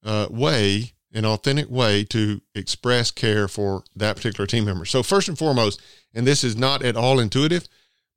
uh, 0.03 0.27
way, 0.29 0.93
an 1.13 1.25
authentic 1.25 1.69
way 1.69 2.03
to 2.03 2.41
express 2.53 3.11
care 3.11 3.47
for 3.47 3.83
that 3.95 4.15
particular 4.15 4.45
team 4.45 4.65
member. 4.65 4.85
So 4.85 5.03
first 5.03 5.27
and 5.27 5.37
foremost, 5.37 5.81
and 6.13 6.27
this 6.27 6.43
is 6.43 6.55
not 6.55 6.83
at 6.83 6.97
all 6.97 7.19
intuitive, 7.19 7.67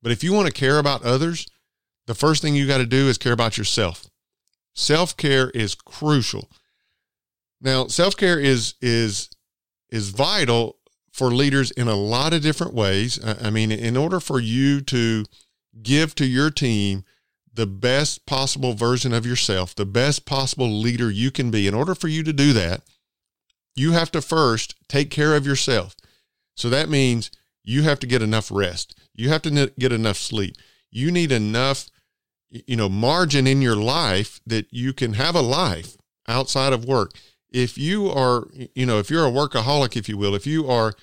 but 0.02 0.12
if 0.12 0.24
you 0.24 0.32
want 0.32 0.46
to 0.46 0.52
care 0.52 0.78
about 0.78 1.04
others, 1.04 1.46
the 2.06 2.14
first 2.14 2.42
thing 2.42 2.54
you 2.54 2.66
got 2.66 2.78
to 2.78 2.86
do 2.86 3.08
is 3.08 3.18
care 3.18 3.32
about 3.32 3.58
yourself. 3.58 4.06
Self 4.74 5.16
care 5.16 5.50
is 5.50 5.74
crucial. 5.74 6.48
Now, 7.60 7.86
self 7.86 8.16
care 8.16 8.38
is 8.38 8.74
is 8.80 9.28
is 9.90 10.10
vital 10.10 10.76
for 11.12 11.30
leaders 11.30 11.70
in 11.72 11.88
a 11.88 11.94
lot 11.94 12.32
of 12.32 12.42
different 12.42 12.72
ways. 12.72 13.18
I 13.24 13.50
mean, 13.50 13.70
in 13.72 13.96
order 13.96 14.20
for 14.20 14.40
you 14.40 14.80
to 14.82 15.24
give 15.82 16.14
to 16.16 16.26
your 16.26 16.50
team 16.50 17.04
the 17.52 17.66
best 17.66 18.26
possible 18.26 18.74
version 18.74 19.12
of 19.12 19.26
yourself, 19.26 19.74
the 19.74 19.86
best 19.86 20.24
possible 20.24 20.70
leader 20.70 21.10
you 21.10 21.30
can 21.30 21.50
be, 21.50 21.66
in 21.66 21.74
order 21.74 21.94
for 21.94 22.08
you 22.08 22.22
to 22.22 22.32
do 22.32 22.52
that, 22.52 22.82
you 23.74 23.92
have 23.92 24.10
to 24.12 24.22
first 24.22 24.74
take 24.88 25.10
care 25.10 25.34
of 25.34 25.46
yourself. 25.46 25.96
So 26.56 26.68
that 26.70 26.88
means 26.88 27.30
you 27.62 27.82
have 27.82 27.98
to 28.00 28.06
get 28.06 28.22
enough 28.22 28.50
rest. 28.50 28.98
You 29.14 29.28
have 29.30 29.42
to 29.42 29.72
get 29.78 29.92
enough 29.92 30.16
sleep. 30.16 30.56
You 30.90 31.10
need 31.10 31.32
enough, 31.32 31.88
you 32.50 32.76
know, 32.76 32.88
margin 32.88 33.46
in 33.46 33.62
your 33.62 33.76
life 33.76 34.40
that 34.46 34.66
you 34.70 34.92
can 34.92 35.14
have 35.14 35.34
a 35.34 35.40
life 35.40 35.96
outside 36.28 36.72
of 36.72 36.84
work 36.84 37.12
if 37.52 37.76
you 37.76 38.08
are, 38.08 38.46
you 38.74 38.86
know, 38.86 38.98
if 38.98 39.10
you're 39.10 39.26
a 39.26 39.30
workaholic, 39.30 39.96
if 39.96 40.08
you 40.08 40.16
will, 40.16 40.34
if 40.34 40.46
you 40.46 40.68
are 40.68 40.94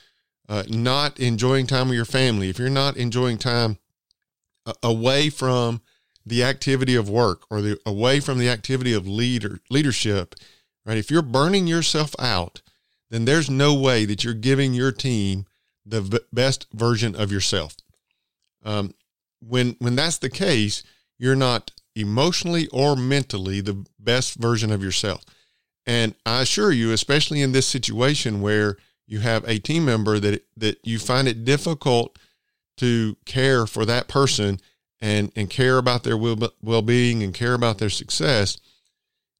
uh, 0.49 0.63
not 0.69 1.19
enjoying 1.19 1.67
time 1.67 1.89
with 1.89 1.95
your 1.95 2.05
family, 2.05 2.49
if 2.49 2.57
you're 2.57 2.69
not 2.69 2.97
enjoying 2.97 3.37
time 3.37 3.77
uh, 4.65 4.73
away 4.81 5.29
from 5.29 5.81
the 6.27 6.43
activity 6.43 6.95
of 6.95 7.09
work 7.09 7.43
or 7.49 7.61
the 7.61 7.79
away 7.85 8.19
from 8.19 8.37
the 8.37 8.49
activity 8.49 8.93
of 8.93 9.07
leader 9.07 9.59
leadership, 9.69 10.35
right? 10.85 10.97
If 10.97 11.09
you're 11.09 11.21
burning 11.21 11.67
yourself 11.67 12.15
out, 12.19 12.61
then 13.09 13.25
there's 13.25 13.49
no 13.49 13.73
way 13.73 14.05
that 14.05 14.23
you're 14.23 14.33
giving 14.33 14.73
your 14.73 14.91
team 14.91 15.45
the 15.85 16.01
v- 16.01 16.19
best 16.33 16.67
version 16.73 17.15
of 17.15 17.31
yourself. 17.31 17.75
Um, 18.63 18.93
when 19.39 19.75
when 19.79 19.95
that's 19.95 20.17
the 20.17 20.29
case, 20.29 20.83
you're 21.17 21.35
not 21.35 21.71
emotionally 21.95 22.67
or 22.67 22.95
mentally 22.95 23.61
the 23.61 23.85
best 23.99 24.35
version 24.35 24.71
of 24.71 24.83
yourself. 24.83 25.23
And 25.85 26.13
I 26.25 26.41
assure 26.41 26.71
you, 26.71 26.91
especially 26.91 27.41
in 27.41 27.53
this 27.53 27.67
situation 27.67 28.41
where 28.41 28.77
you 29.07 29.19
have 29.19 29.47
a 29.47 29.59
team 29.59 29.85
member 29.85 30.19
that 30.19 30.45
that 30.57 30.79
you 30.83 30.99
find 30.99 31.27
it 31.27 31.45
difficult 31.45 32.17
to 32.77 33.15
care 33.25 33.65
for 33.65 33.85
that 33.85 34.07
person 34.07 34.59
and 34.99 35.31
and 35.35 35.49
care 35.49 35.77
about 35.77 36.03
their 36.03 36.17
well 36.17 36.81
being 36.81 37.23
and 37.23 37.33
care 37.33 37.53
about 37.53 37.77
their 37.77 37.89
success, 37.89 38.57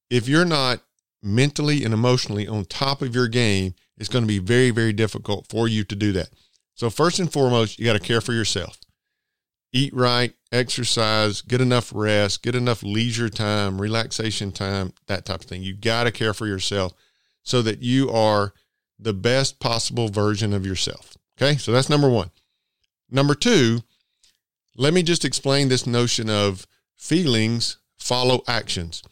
if 0.09 0.27
you're 0.27 0.45
not 0.45 0.81
mentally 1.21 1.83
and 1.83 1.93
emotionally 1.93 2.47
on 2.47 2.65
top 2.65 3.01
of 3.01 3.13
your 3.13 3.27
game, 3.27 3.73
it's 3.97 4.09
going 4.09 4.23
to 4.23 4.27
be 4.27 4.39
very, 4.39 4.69
very 4.69 4.93
difficult 4.93 5.47
for 5.47 5.67
you 5.67 5.83
to 5.83 5.95
do 5.95 6.11
that. 6.13 6.29
So, 6.75 6.89
first 6.89 7.19
and 7.19 7.31
foremost, 7.31 7.79
you 7.79 7.85
got 7.85 7.93
to 7.93 7.99
care 7.99 8.21
for 8.21 8.33
yourself. 8.33 8.79
Eat 9.73 9.93
right, 9.93 10.33
exercise, 10.51 11.41
get 11.41 11.59
enough 11.59 11.91
rest, 11.93 12.43
get 12.43 12.55
enough 12.55 12.83
leisure 12.83 13.29
time, 13.29 13.81
relaxation 13.81 14.51
time, 14.51 14.93
that 15.07 15.25
type 15.25 15.41
of 15.41 15.47
thing. 15.47 15.63
You 15.63 15.73
got 15.73 16.05
to 16.05 16.11
care 16.11 16.33
for 16.33 16.47
yourself 16.47 16.93
so 17.43 17.61
that 17.63 17.81
you 17.81 18.09
are 18.09 18.53
the 18.99 19.13
best 19.13 19.59
possible 19.59 20.07
version 20.07 20.53
of 20.53 20.65
yourself. 20.65 21.17
Okay, 21.39 21.57
so 21.57 21.71
that's 21.71 21.89
number 21.89 22.09
one. 22.09 22.31
Number 23.09 23.35
two, 23.35 23.81
let 24.77 24.93
me 24.93 25.03
just 25.03 25.25
explain 25.25 25.67
this 25.67 25.86
notion 25.86 26.29
of 26.29 26.65
feelings 26.96 27.77
follow 27.98 28.43
actions. 28.48 29.03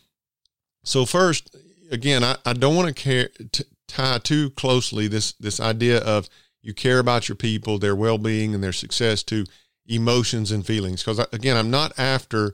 So 0.84 1.05
first, 1.05 1.55
again, 1.91 2.24
I, 2.24 2.38
I 2.45 2.53
don't 2.53 2.75
want 2.75 2.88
to 2.88 2.93
care 2.93 3.29
to 3.51 3.65
tie 3.88 4.19
too 4.19 4.51
closely 4.51 5.07
this 5.07 5.34
this 5.34 5.60
idea 5.60 6.00
of 6.00 6.29
you 6.62 6.74
care 6.74 7.00
about 7.00 7.27
your 7.27 7.36
people, 7.36 7.77
their 7.77 7.95
well 7.95 8.17
being, 8.17 8.53
and 8.53 8.63
their 8.63 8.74
success 8.74 9.24
to 9.24 9.45
emotions 9.88 10.51
and 10.51 10.65
feelings. 10.65 11.03
Because 11.03 11.19
again, 11.31 11.57
I'm 11.57 11.72
not 11.72 11.98
after 11.98 12.53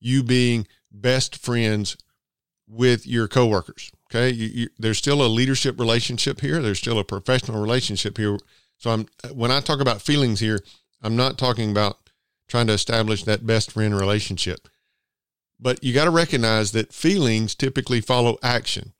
you 0.00 0.22
being 0.22 0.66
best 0.90 1.36
friends 1.36 1.96
with 2.68 3.06
your 3.06 3.28
coworkers. 3.28 3.90
Okay, 4.10 4.30
you, 4.30 4.46
you, 4.46 4.68
there's 4.78 4.98
still 4.98 5.24
a 5.24 5.26
leadership 5.26 5.78
relationship 5.80 6.40
here. 6.40 6.62
There's 6.62 6.78
still 6.78 6.98
a 6.98 7.04
professional 7.04 7.60
relationship 7.60 8.16
here. 8.16 8.38
So 8.78 8.90
I'm 8.90 9.06
when 9.32 9.50
I 9.50 9.60
talk 9.60 9.80
about 9.80 10.02
feelings 10.02 10.38
here, 10.40 10.60
I'm 11.02 11.16
not 11.16 11.38
talking 11.38 11.70
about 11.70 11.98
trying 12.48 12.66
to 12.68 12.72
establish 12.72 13.24
that 13.24 13.46
best 13.46 13.72
friend 13.72 13.98
relationship. 13.98 14.68
But 15.58 15.82
you 15.82 15.92
got 15.94 16.04
to 16.04 16.10
recognize 16.10 16.72
that 16.72 16.92
feelings 16.92 17.54
typically 17.54 18.00
follow 18.00 18.38
action. 18.42 18.92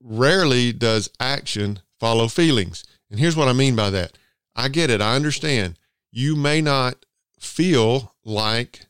Rarely 0.00 0.72
does 0.72 1.10
action 1.18 1.80
follow 1.98 2.28
feelings. 2.28 2.84
And 3.10 3.18
here's 3.18 3.36
what 3.36 3.48
I 3.48 3.52
mean 3.52 3.74
by 3.74 3.90
that. 3.90 4.18
I 4.54 4.68
get 4.68 4.90
it. 4.90 5.00
I 5.00 5.16
understand. 5.16 5.78
You 6.12 6.36
may 6.36 6.60
not 6.60 7.06
feel 7.40 8.14
like 8.24 8.86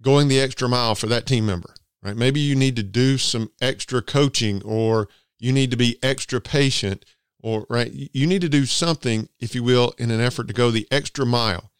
going 0.00 0.28
the 0.28 0.40
extra 0.40 0.68
mile 0.68 0.94
for 0.94 1.06
that 1.06 1.26
team 1.26 1.46
member, 1.46 1.74
right? 2.02 2.16
Maybe 2.16 2.40
you 2.40 2.54
need 2.54 2.76
to 2.76 2.82
do 2.82 3.18
some 3.18 3.50
extra 3.60 4.00
coaching 4.00 4.62
or 4.64 5.08
you 5.38 5.52
need 5.52 5.70
to 5.70 5.76
be 5.76 5.98
extra 6.02 6.40
patient 6.40 7.04
or, 7.40 7.66
right? 7.68 7.90
You 7.92 8.26
need 8.26 8.40
to 8.42 8.48
do 8.48 8.64
something, 8.66 9.28
if 9.40 9.54
you 9.54 9.62
will, 9.62 9.94
in 9.98 10.10
an 10.10 10.20
effort 10.20 10.48
to 10.48 10.54
go 10.54 10.70
the 10.70 10.88
extra 10.90 11.26
mile. 11.26 11.70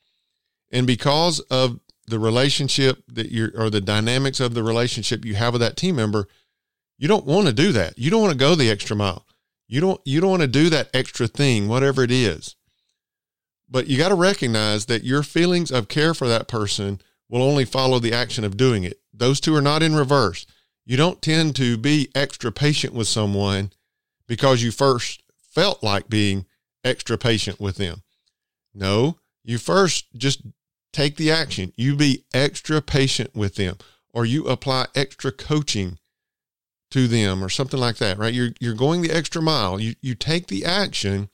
And 0.70 0.86
because 0.86 1.40
of 1.40 1.80
the 2.06 2.18
relationship 2.18 3.02
that 3.08 3.30
you're, 3.30 3.50
or 3.56 3.70
the 3.70 3.80
dynamics 3.80 4.40
of 4.40 4.54
the 4.54 4.62
relationship 4.62 5.24
you 5.24 5.34
have 5.34 5.54
with 5.54 5.60
that 5.60 5.76
team 5.76 5.96
member, 5.96 6.28
you 6.98 7.08
don't 7.08 7.26
want 7.26 7.46
to 7.46 7.52
do 7.52 7.72
that. 7.72 7.98
You 7.98 8.10
don't 8.10 8.22
want 8.22 8.32
to 8.32 8.38
go 8.38 8.54
the 8.54 8.70
extra 8.70 8.96
mile. 8.96 9.26
You 9.68 9.80
don't, 9.80 10.00
you 10.04 10.20
don't 10.20 10.30
want 10.30 10.42
to 10.42 10.48
do 10.48 10.70
that 10.70 10.90
extra 10.94 11.26
thing, 11.26 11.68
whatever 11.68 12.02
it 12.02 12.10
is. 12.10 12.56
But 13.68 13.86
you 13.86 13.98
got 13.98 14.08
to 14.08 14.14
recognize 14.14 14.86
that 14.86 15.04
your 15.04 15.22
feelings 15.22 15.70
of 15.70 15.88
care 15.88 16.14
for 16.14 16.26
that 16.26 16.48
person 16.48 17.00
will 17.28 17.42
only 17.42 17.66
follow 17.66 17.98
the 17.98 18.14
action 18.14 18.44
of 18.44 18.56
doing 18.56 18.84
it. 18.84 19.00
Those 19.12 19.40
two 19.40 19.54
are 19.54 19.62
not 19.62 19.82
in 19.82 19.94
reverse. 19.94 20.46
You 20.86 20.96
don't 20.96 21.20
tend 21.20 21.54
to 21.56 21.76
be 21.76 22.08
extra 22.14 22.50
patient 22.50 22.94
with 22.94 23.08
someone 23.08 23.72
because 24.26 24.62
you 24.62 24.70
first 24.70 25.22
felt 25.52 25.82
like 25.82 26.08
being 26.08 26.46
extra 26.82 27.18
patient 27.18 27.60
with 27.60 27.76
them. 27.76 28.02
No, 28.72 29.18
you 29.44 29.58
first 29.58 30.06
just 30.16 30.40
take 30.92 31.16
the 31.16 31.30
action. 31.30 31.72
You 31.76 31.96
be 31.96 32.24
extra 32.32 32.80
patient 32.80 33.34
with 33.34 33.56
them 33.56 33.76
or 34.12 34.24
you 34.24 34.46
apply 34.46 34.86
extra 34.94 35.30
coaching 35.30 35.98
to 36.90 37.06
them 37.06 37.44
or 37.44 37.48
something 37.48 37.78
like 37.78 37.96
that, 37.96 38.18
right? 38.18 38.32
You're, 38.32 38.50
you're 38.60 38.74
going 38.74 39.02
the 39.02 39.10
extra 39.10 39.42
mile. 39.42 39.78
You, 39.78 39.94
you 40.00 40.14
take 40.14 40.46
the 40.46 40.64
action 40.64 41.28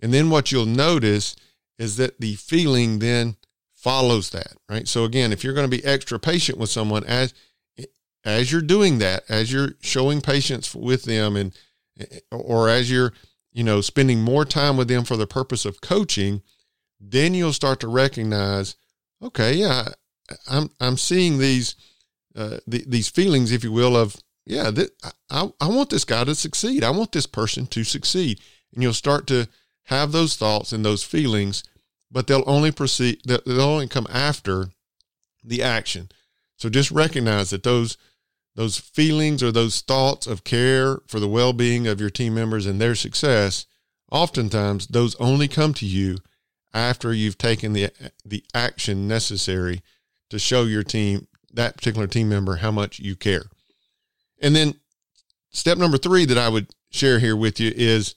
and 0.00 0.12
then 0.12 0.30
what 0.30 0.52
you'll 0.52 0.66
notice 0.66 1.36
is 1.78 1.96
that 1.96 2.20
the 2.20 2.34
feeling 2.34 2.98
then 2.98 3.36
follows 3.74 4.30
that, 4.30 4.54
right? 4.68 4.88
So 4.88 5.04
again, 5.04 5.32
if 5.32 5.44
you're 5.44 5.54
going 5.54 5.70
to 5.70 5.76
be 5.76 5.84
extra 5.84 6.18
patient 6.18 6.58
with 6.58 6.70
someone 6.70 7.04
as, 7.04 7.34
as 8.24 8.50
you're 8.50 8.62
doing 8.62 8.98
that, 8.98 9.24
as 9.28 9.52
you're 9.52 9.74
showing 9.80 10.20
patience 10.20 10.74
with 10.74 11.04
them 11.04 11.36
and, 11.36 11.52
or 12.30 12.68
as 12.68 12.90
you're, 12.90 13.12
you 13.52 13.62
know, 13.62 13.80
spending 13.80 14.20
more 14.20 14.44
time 14.44 14.76
with 14.76 14.88
them 14.88 15.04
for 15.04 15.16
the 15.16 15.26
purpose 15.26 15.64
of 15.64 15.80
coaching, 15.80 16.42
then 17.00 17.34
you'll 17.34 17.52
start 17.52 17.80
to 17.80 17.88
recognize 17.88 18.76
okay, 19.22 19.54
yeah, 19.54 19.88
I'm 20.48 20.70
I'm 20.80 20.96
seeing 20.96 21.38
these 21.38 21.74
uh, 22.34 22.58
the, 22.66 22.84
these 22.86 23.08
feelings, 23.08 23.52
if 23.52 23.64
you 23.64 23.72
will, 23.72 23.96
of 23.96 24.16
yeah, 24.44 24.70
th- 24.70 24.90
I 25.30 25.50
I 25.60 25.68
want 25.68 25.90
this 25.90 26.04
guy 26.04 26.24
to 26.24 26.34
succeed. 26.34 26.84
I 26.84 26.90
want 26.90 27.12
this 27.12 27.26
person 27.26 27.66
to 27.68 27.84
succeed, 27.84 28.40
and 28.72 28.82
you'll 28.82 28.92
start 28.92 29.26
to 29.28 29.48
have 29.84 30.12
those 30.12 30.36
thoughts 30.36 30.72
and 30.72 30.84
those 30.84 31.02
feelings, 31.02 31.62
but 32.10 32.26
they'll 32.26 32.44
only 32.46 32.72
proceed. 32.72 33.20
They'll 33.24 33.60
only 33.60 33.88
come 33.88 34.06
after 34.10 34.70
the 35.42 35.62
action. 35.62 36.10
So 36.56 36.68
just 36.68 36.90
recognize 36.90 37.50
that 37.50 37.62
those 37.62 37.96
those 38.54 38.78
feelings 38.78 39.42
or 39.42 39.52
those 39.52 39.80
thoughts 39.82 40.26
of 40.26 40.42
care 40.42 41.00
for 41.06 41.20
the 41.20 41.28
well-being 41.28 41.86
of 41.86 42.00
your 42.00 42.08
team 42.08 42.34
members 42.34 42.64
and 42.64 42.80
their 42.80 42.94
success, 42.94 43.66
oftentimes 44.10 44.86
those 44.86 45.14
only 45.16 45.46
come 45.46 45.74
to 45.74 45.84
you 45.84 46.16
after 46.76 47.12
you've 47.12 47.38
taken 47.38 47.72
the 47.72 47.90
the 48.24 48.44
action 48.54 49.08
necessary 49.08 49.82
to 50.28 50.38
show 50.38 50.64
your 50.64 50.82
team 50.82 51.26
that 51.52 51.76
particular 51.76 52.06
team 52.06 52.28
member 52.28 52.56
how 52.56 52.70
much 52.70 52.98
you 53.00 53.16
care. 53.16 53.44
And 54.40 54.54
then 54.54 54.74
step 55.50 55.78
number 55.78 55.96
3 55.96 56.26
that 56.26 56.36
I 56.36 56.50
would 56.50 56.68
share 56.90 57.18
here 57.18 57.34
with 57.34 57.58
you 57.58 57.72
is 57.74 58.14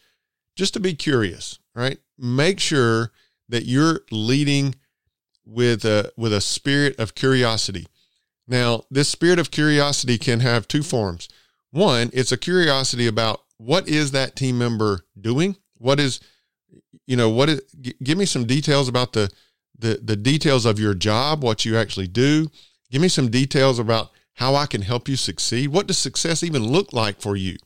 just 0.55 0.73
to 0.73 0.79
be 0.79 0.93
curious, 0.93 1.57
right? 1.73 1.99
Make 2.17 2.59
sure 2.59 3.11
that 3.47 3.65
you're 3.65 4.01
leading 4.11 4.75
with 5.45 5.85
a 5.85 6.11
with 6.17 6.33
a 6.33 6.41
spirit 6.41 6.99
of 6.99 7.15
curiosity. 7.15 7.87
Now, 8.45 8.83
this 8.91 9.07
spirit 9.07 9.39
of 9.39 9.51
curiosity 9.51 10.17
can 10.17 10.41
have 10.41 10.67
two 10.67 10.83
forms. 10.83 11.29
One, 11.71 12.09
it's 12.13 12.31
a 12.31 12.37
curiosity 12.37 13.07
about 13.07 13.41
what 13.57 13.87
is 13.87 14.11
that 14.11 14.35
team 14.35 14.57
member 14.57 15.05
doing? 15.19 15.55
What 15.77 15.99
is 15.99 16.19
you 17.09 17.15
know, 17.15 17.27
what 17.27 17.49
is, 17.49 17.61
give 18.03 18.19
me 18.19 18.25
some 18.25 18.45
details 18.45 18.87
about 18.87 19.13
the, 19.13 19.31
the, 19.79 19.99
the 20.03 20.15
details 20.15 20.63
of 20.63 20.77
your 20.77 20.93
job, 20.93 21.43
what 21.43 21.65
you 21.65 21.75
actually 21.75 22.07
do. 22.07 22.51
Give 22.91 23.01
me 23.01 23.07
some 23.07 23.31
details 23.31 23.79
about 23.79 24.11
how 24.35 24.53
I 24.53 24.67
can 24.67 24.83
help 24.83 25.09
you 25.09 25.15
succeed. 25.15 25.69
What 25.69 25.87
does 25.87 25.97
success 25.97 26.43
even 26.43 26.67
look 26.67 26.93
like 26.93 27.19
for 27.19 27.35
you? 27.35 27.57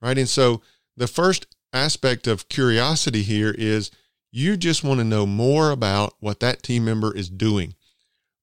Right. 0.00 0.16
And 0.16 0.28
so 0.28 0.62
the 0.96 1.06
first 1.06 1.46
aspect 1.74 2.26
of 2.26 2.48
curiosity 2.48 3.22
here 3.22 3.54
is 3.58 3.90
you 4.32 4.56
just 4.56 4.82
want 4.82 4.98
to 5.00 5.04
know 5.04 5.26
more 5.26 5.72
about 5.72 6.14
what 6.20 6.40
that 6.40 6.62
team 6.62 6.86
member 6.86 7.14
is 7.14 7.28
doing, 7.28 7.74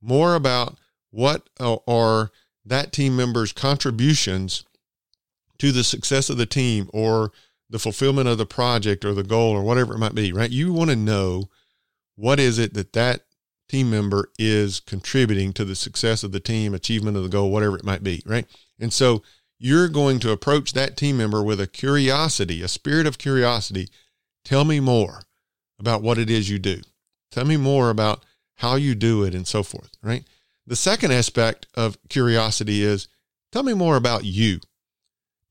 more 0.03 0.35
about 0.35 0.77
what 1.09 1.49
are 1.59 2.29
that 2.63 2.91
team 2.91 3.15
member's 3.15 3.53
contributions 3.53 4.65
to 5.57 5.71
the 5.71 5.83
success 5.83 6.29
of 6.29 6.37
the 6.37 6.45
team 6.45 6.91
or 6.93 7.31
the 7.73 7.79
fulfillment 7.79 8.29
of 8.29 8.37
the 8.37 8.45
project 8.45 9.03
or 9.03 9.15
the 9.15 9.23
goal 9.23 9.51
or 9.51 9.63
whatever 9.63 9.95
it 9.95 9.97
might 9.97 10.13
be, 10.13 10.31
right? 10.31 10.51
You 10.51 10.71
want 10.71 10.91
to 10.91 10.95
know 10.95 11.49
what 12.15 12.39
is 12.39 12.59
it 12.59 12.75
that 12.75 12.93
that 12.93 13.21
team 13.67 13.89
member 13.89 14.29
is 14.37 14.79
contributing 14.79 15.53
to 15.53 15.65
the 15.65 15.73
success 15.73 16.23
of 16.23 16.31
the 16.31 16.39
team, 16.39 16.75
achievement 16.75 17.17
of 17.17 17.23
the 17.23 17.29
goal, 17.29 17.49
whatever 17.49 17.75
it 17.75 17.83
might 17.83 18.03
be, 18.03 18.21
right? 18.27 18.45
And 18.79 18.93
so 18.93 19.23
you're 19.57 19.87
going 19.87 20.19
to 20.19 20.29
approach 20.29 20.73
that 20.73 20.95
team 20.95 21.17
member 21.17 21.41
with 21.41 21.59
a 21.59 21.65
curiosity, 21.65 22.61
a 22.61 22.67
spirit 22.67 23.07
of 23.07 23.17
curiosity. 23.17 23.87
Tell 24.45 24.65
me 24.65 24.79
more 24.79 25.23
about 25.79 26.03
what 26.03 26.19
it 26.19 26.29
is 26.29 26.51
you 26.51 26.59
do. 26.59 26.81
Tell 27.31 27.45
me 27.45 27.57
more 27.57 27.89
about 27.89 28.23
how 28.57 28.75
you 28.75 28.93
do 28.93 29.23
it 29.23 29.33
and 29.33 29.47
so 29.47 29.63
forth, 29.63 29.97
right? 30.03 30.23
The 30.67 30.75
second 30.75 31.11
aspect 31.11 31.65
of 31.73 31.97
curiosity 32.07 32.83
is 32.83 33.07
tell 33.51 33.63
me 33.63 33.73
more 33.73 33.95
about 33.95 34.25
you. 34.25 34.59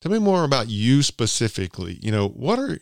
Tell 0.02 0.10
me 0.10 0.18
more 0.18 0.42
about 0.42 0.68
you 0.68 1.02
specifically. 1.04 1.96
You 2.02 2.10
know, 2.10 2.28
what 2.28 2.58
are 2.58 2.80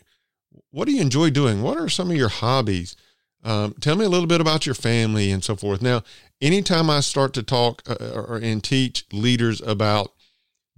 what 0.71 0.87
do 0.87 0.93
you 0.93 1.03
enjoy 1.03 1.29
doing? 1.29 1.63
What 1.63 1.77
are 1.77 1.91
some 1.91 2.11
of 2.11 2.17
your 2.17 2.31
hobbies? 2.31 2.97
Um, 3.45 3.75
tell 3.79 3.95
me 3.95 4.07
a 4.07 4.09
little 4.09 4.27
bit 4.27 4.41
about 4.41 4.65
your 4.65 4.75
family 4.75 5.31
and 5.31 5.45
so 5.45 5.55
forth. 5.55 5.83
Now, 5.83 6.03
anytime 6.41 6.89
I 6.89 7.01
start 7.01 7.35
to 7.35 7.43
talk 7.43 7.83
uh, 7.89 7.95
or, 8.15 8.39
and 8.39 8.65
teach 8.65 9.05
leaders 9.13 9.61
about 9.61 10.13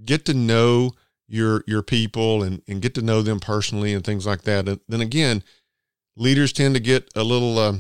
get 0.05 0.25
to 0.27 0.35
know 0.35 0.93
your 1.29 1.63
your 1.69 1.83
people 1.83 2.43
and, 2.43 2.61
and 2.67 2.83
get 2.83 2.95
to 2.97 3.03
know 3.03 3.23
them 3.23 3.39
personally 3.39 3.95
and 3.95 4.05
things 4.05 4.27
like 4.27 4.43
that, 4.43 4.81
then 4.89 5.01
again, 5.01 5.45
leaders 6.17 6.53
tend 6.53 6.75
to 6.75 6.81
get 6.81 7.09
a 7.15 7.23
little 7.23 7.57
uh, 7.57 7.75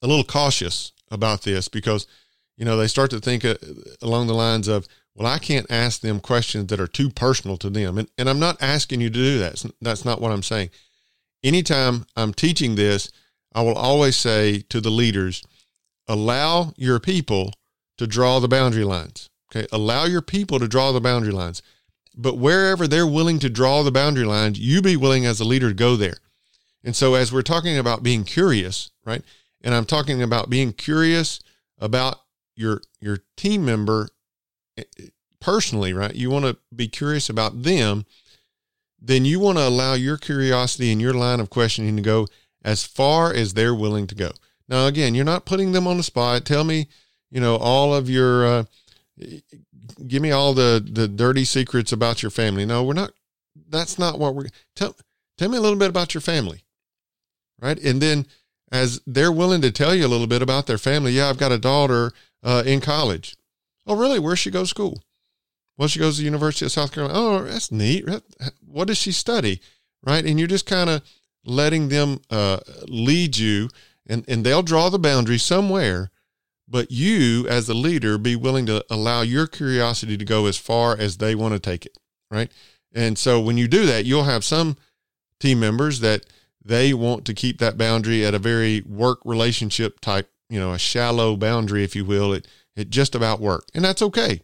a 0.00 0.06
little 0.06 0.24
cautious 0.24 0.92
about 1.10 1.42
this 1.42 1.66
because 1.66 2.06
you 2.56 2.64
know 2.64 2.76
they 2.76 2.86
start 2.86 3.10
to 3.10 3.18
think 3.18 3.44
uh, 3.44 3.56
along 4.00 4.28
the 4.28 4.34
lines 4.34 4.68
of 4.68 4.86
well, 5.14 5.26
I 5.26 5.38
can't 5.38 5.70
ask 5.70 6.00
them 6.00 6.20
questions 6.20 6.68
that 6.68 6.80
are 6.80 6.86
too 6.86 7.10
personal 7.10 7.56
to 7.58 7.70
them. 7.70 7.98
And, 7.98 8.08
and 8.16 8.28
I'm 8.28 8.38
not 8.40 8.62
asking 8.62 9.00
you 9.00 9.10
to 9.10 9.14
do 9.14 9.38
that. 9.38 9.64
That's 9.80 10.04
not 10.04 10.20
what 10.20 10.32
I'm 10.32 10.42
saying. 10.42 10.70
Anytime 11.44 12.06
I'm 12.16 12.32
teaching 12.32 12.76
this, 12.76 13.10
I 13.54 13.62
will 13.62 13.74
always 13.74 14.16
say 14.16 14.60
to 14.70 14.80
the 14.80 14.90
leaders, 14.90 15.42
allow 16.08 16.72
your 16.76 16.98
people 16.98 17.52
to 17.98 18.06
draw 18.06 18.38
the 18.40 18.48
boundary 18.48 18.84
lines. 18.84 19.28
Okay. 19.54 19.66
Allow 19.70 20.06
your 20.06 20.22
people 20.22 20.58
to 20.58 20.68
draw 20.68 20.92
the 20.92 21.00
boundary 21.00 21.32
lines. 21.32 21.62
but 22.14 22.36
wherever 22.36 22.86
they're 22.86 23.06
willing 23.06 23.38
to 23.38 23.48
draw 23.48 23.82
the 23.82 23.90
boundary 23.90 24.24
lines, 24.24 24.58
you 24.58 24.82
be 24.82 24.96
willing 24.96 25.24
as 25.24 25.40
a 25.40 25.44
leader 25.44 25.68
to 25.68 25.74
go 25.74 25.96
there. 25.96 26.16
And 26.84 26.96
so, 26.96 27.14
as 27.14 27.32
we're 27.32 27.42
talking 27.42 27.78
about 27.78 28.02
being 28.02 28.24
curious, 28.24 28.90
right? 29.04 29.22
And 29.62 29.74
I'm 29.74 29.86
talking 29.86 30.22
about 30.22 30.50
being 30.50 30.72
curious 30.72 31.40
about 31.78 32.20
your 32.56 32.82
your 33.00 33.18
team 33.36 33.64
member 33.64 34.08
personally, 35.40 35.92
right? 35.92 36.14
You 36.14 36.30
want 36.30 36.44
to 36.44 36.56
be 36.74 36.88
curious 36.88 37.28
about 37.28 37.62
them, 37.62 38.06
then 39.00 39.24
you 39.24 39.40
want 39.40 39.58
to 39.58 39.66
allow 39.66 39.94
your 39.94 40.16
curiosity 40.16 40.92
and 40.92 41.00
your 41.00 41.14
line 41.14 41.40
of 41.40 41.50
questioning 41.50 41.96
to 41.96 42.02
go 42.02 42.28
as 42.64 42.84
far 42.84 43.32
as 43.32 43.54
they're 43.54 43.74
willing 43.74 44.06
to 44.06 44.14
go. 44.14 44.30
Now, 44.68 44.86
again, 44.86 45.14
you're 45.14 45.24
not 45.24 45.44
putting 45.44 45.72
them 45.72 45.86
on 45.86 45.96
the 45.96 46.02
spot. 46.02 46.44
Tell 46.44 46.64
me, 46.64 46.88
you 47.30 47.40
know, 47.40 47.56
all 47.56 47.94
of 47.94 48.08
your, 48.08 48.46
uh, 48.46 48.64
give 50.06 50.22
me 50.22 50.30
all 50.30 50.54
the 50.54 50.84
the 50.90 51.08
dirty 51.08 51.44
secrets 51.44 51.92
about 51.92 52.22
your 52.22 52.30
family. 52.30 52.64
No, 52.64 52.84
we're 52.84 52.94
not. 52.94 53.12
That's 53.68 53.98
not 53.98 54.18
what 54.18 54.34
we're. 54.34 54.46
Tell 54.76 54.96
tell 55.36 55.48
me 55.48 55.58
a 55.58 55.60
little 55.60 55.78
bit 55.78 55.90
about 55.90 56.14
your 56.14 56.20
family, 56.20 56.64
right? 57.60 57.78
And 57.82 58.00
then 58.00 58.26
as 58.72 59.00
they're 59.06 59.30
willing 59.30 59.60
to 59.60 59.70
tell 59.70 59.94
you 59.94 60.06
a 60.06 60.08
little 60.08 60.26
bit 60.26 60.42
about 60.42 60.66
their 60.66 60.78
family. 60.78 61.12
Yeah, 61.12 61.28
I've 61.28 61.38
got 61.38 61.52
a 61.52 61.58
daughter 61.58 62.12
uh, 62.42 62.62
in 62.64 62.80
college. 62.80 63.36
Oh, 63.86 63.96
really? 63.96 64.18
Where 64.18 64.36
she 64.36 64.50
go 64.50 64.62
to 64.62 64.66
school? 64.66 65.02
Well, 65.76 65.88
she 65.88 65.98
goes 65.98 66.16
to 66.16 66.20
the 66.20 66.26
University 66.26 66.64
of 66.64 66.72
South 66.72 66.92
Carolina. 66.92 67.18
Oh, 67.18 67.42
that's 67.44 67.72
neat. 67.72 68.08
What 68.64 68.88
does 68.88 68.98
she 68.98 69.12
study? 69.12 69.60
Right. 70.04 70.24
And 70.24 70.38
you're 70.38 70.48
just 70.48 70.66
kind 70.66 70.90
of 70.90 71.02
letting 71.44 71.88
them 71.88 72.20
uh, 72.30 72.60
lead 72.86 73.36
you 73.36 73.68
and, 74.06 74.24
and 74.28 74.44
they'll 74.44 74.62
draw 74.62 74.88
the 74.88 74.98
boundary 74.98 75.38
somewhere. 75.38 76.10
But 76.68 76.90
you, 76.90 77.46
as 77.48 77.66
the 77.66 77.74
leader, 77.74 78.16
be 78.18 78.36
willing 78.36 78.66
to 78.66 78.84
allow 78.90 79.22
your 79.22 79.46
curiosity 79.46 80.16
to 80.16 80.24
go 80.24 80.46
as 80.46 80.56
far 80.56 80.96
as 80.96 81.16
they 81.16 81.34
want 81.34 81.54
to 81.54 81.60
take 81.60 81.84
it. 81.84 81.98
Right. 82.30 82.50
And 82.94 83.18
so 83.18 83.40
when 83.40 83.58
you 83.58 83.68
do 83.68 83.86
that, 83.86 84.04
you'll 84.04 84.24
have 84.24 84.44
some 84.44 84.76
team 85.38 85.60
members 85.60 86.00
that 86.00 86.24
they 86.64 86.94
want 86.94 87.24
to 87.26 87.34
keep 87.34 87.58
that 87.58 87.76
boundary 87.76 88.24
at 88.24 88.34
a 88.34 88.38
very 88.38 88.82
work 88.82 89.20
relationship 89.24 90.00
type, 90.00 90.30
you 90.48 90.60
know, 90.60 90.72
a 90.72 90.78
shallow 90.78 91.36
boundary, 91.36 91.84
if 91.84 91.96
you 91.96 92.04
will. 92.04 92.32
It, 92.32 92.46
it 92.76 92.90
just 92.90 93.14
about 93.14 93.40
work. 93.40 93.66
And 93.74 93.84
that's 93.84 94.02
okay 94.02 94.42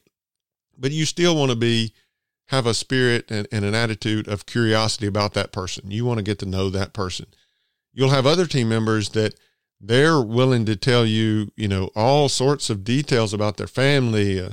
but 0.79 0.93
you 0.93 1.05
still 1.05 1.37
want 1.37 1.51
to 1.51 1.57
be 1.57 1.93
have 2.47 2.67
a 2.67 2.73
spirit 2.73 3.31
and, 3.31 3.47
and, 3.53 3.65
an 3.65 3.75
attitude 3.75 4.27
of 4.27 4.47
curiosity 4.47 5.07
about 5.07 5.35
that 5.35 5.53
person. 5.53 5.91
You 5.91 6.07
want 6.07 6.17
to 6.17 6.25
get 6.25 6.39
to 6.39 6.47
know 6.47 6.71
that 6.71 6.95
person. 6.95 7.27
You'll 7.93 8.09
have 8.09 8.27
other 8.27 8.47
team 8.47 8.71
members 8.71 9.11
that 9.11 9.35
they're 9.81 10.21
willing 10.21 10.65
to 10.65 10.75
tell 10.75 11.05
you, 11.05 11.51
you 11.57 11.69
know, 11.69 11.91
all 11.95 12.31
sorts 12.31 12.71
of 12.71 12.85
details 12.85 13.35
about 13.35 13.59
their 13.59 13.67
family, 13.67 14.41
uh, 14.41 14.51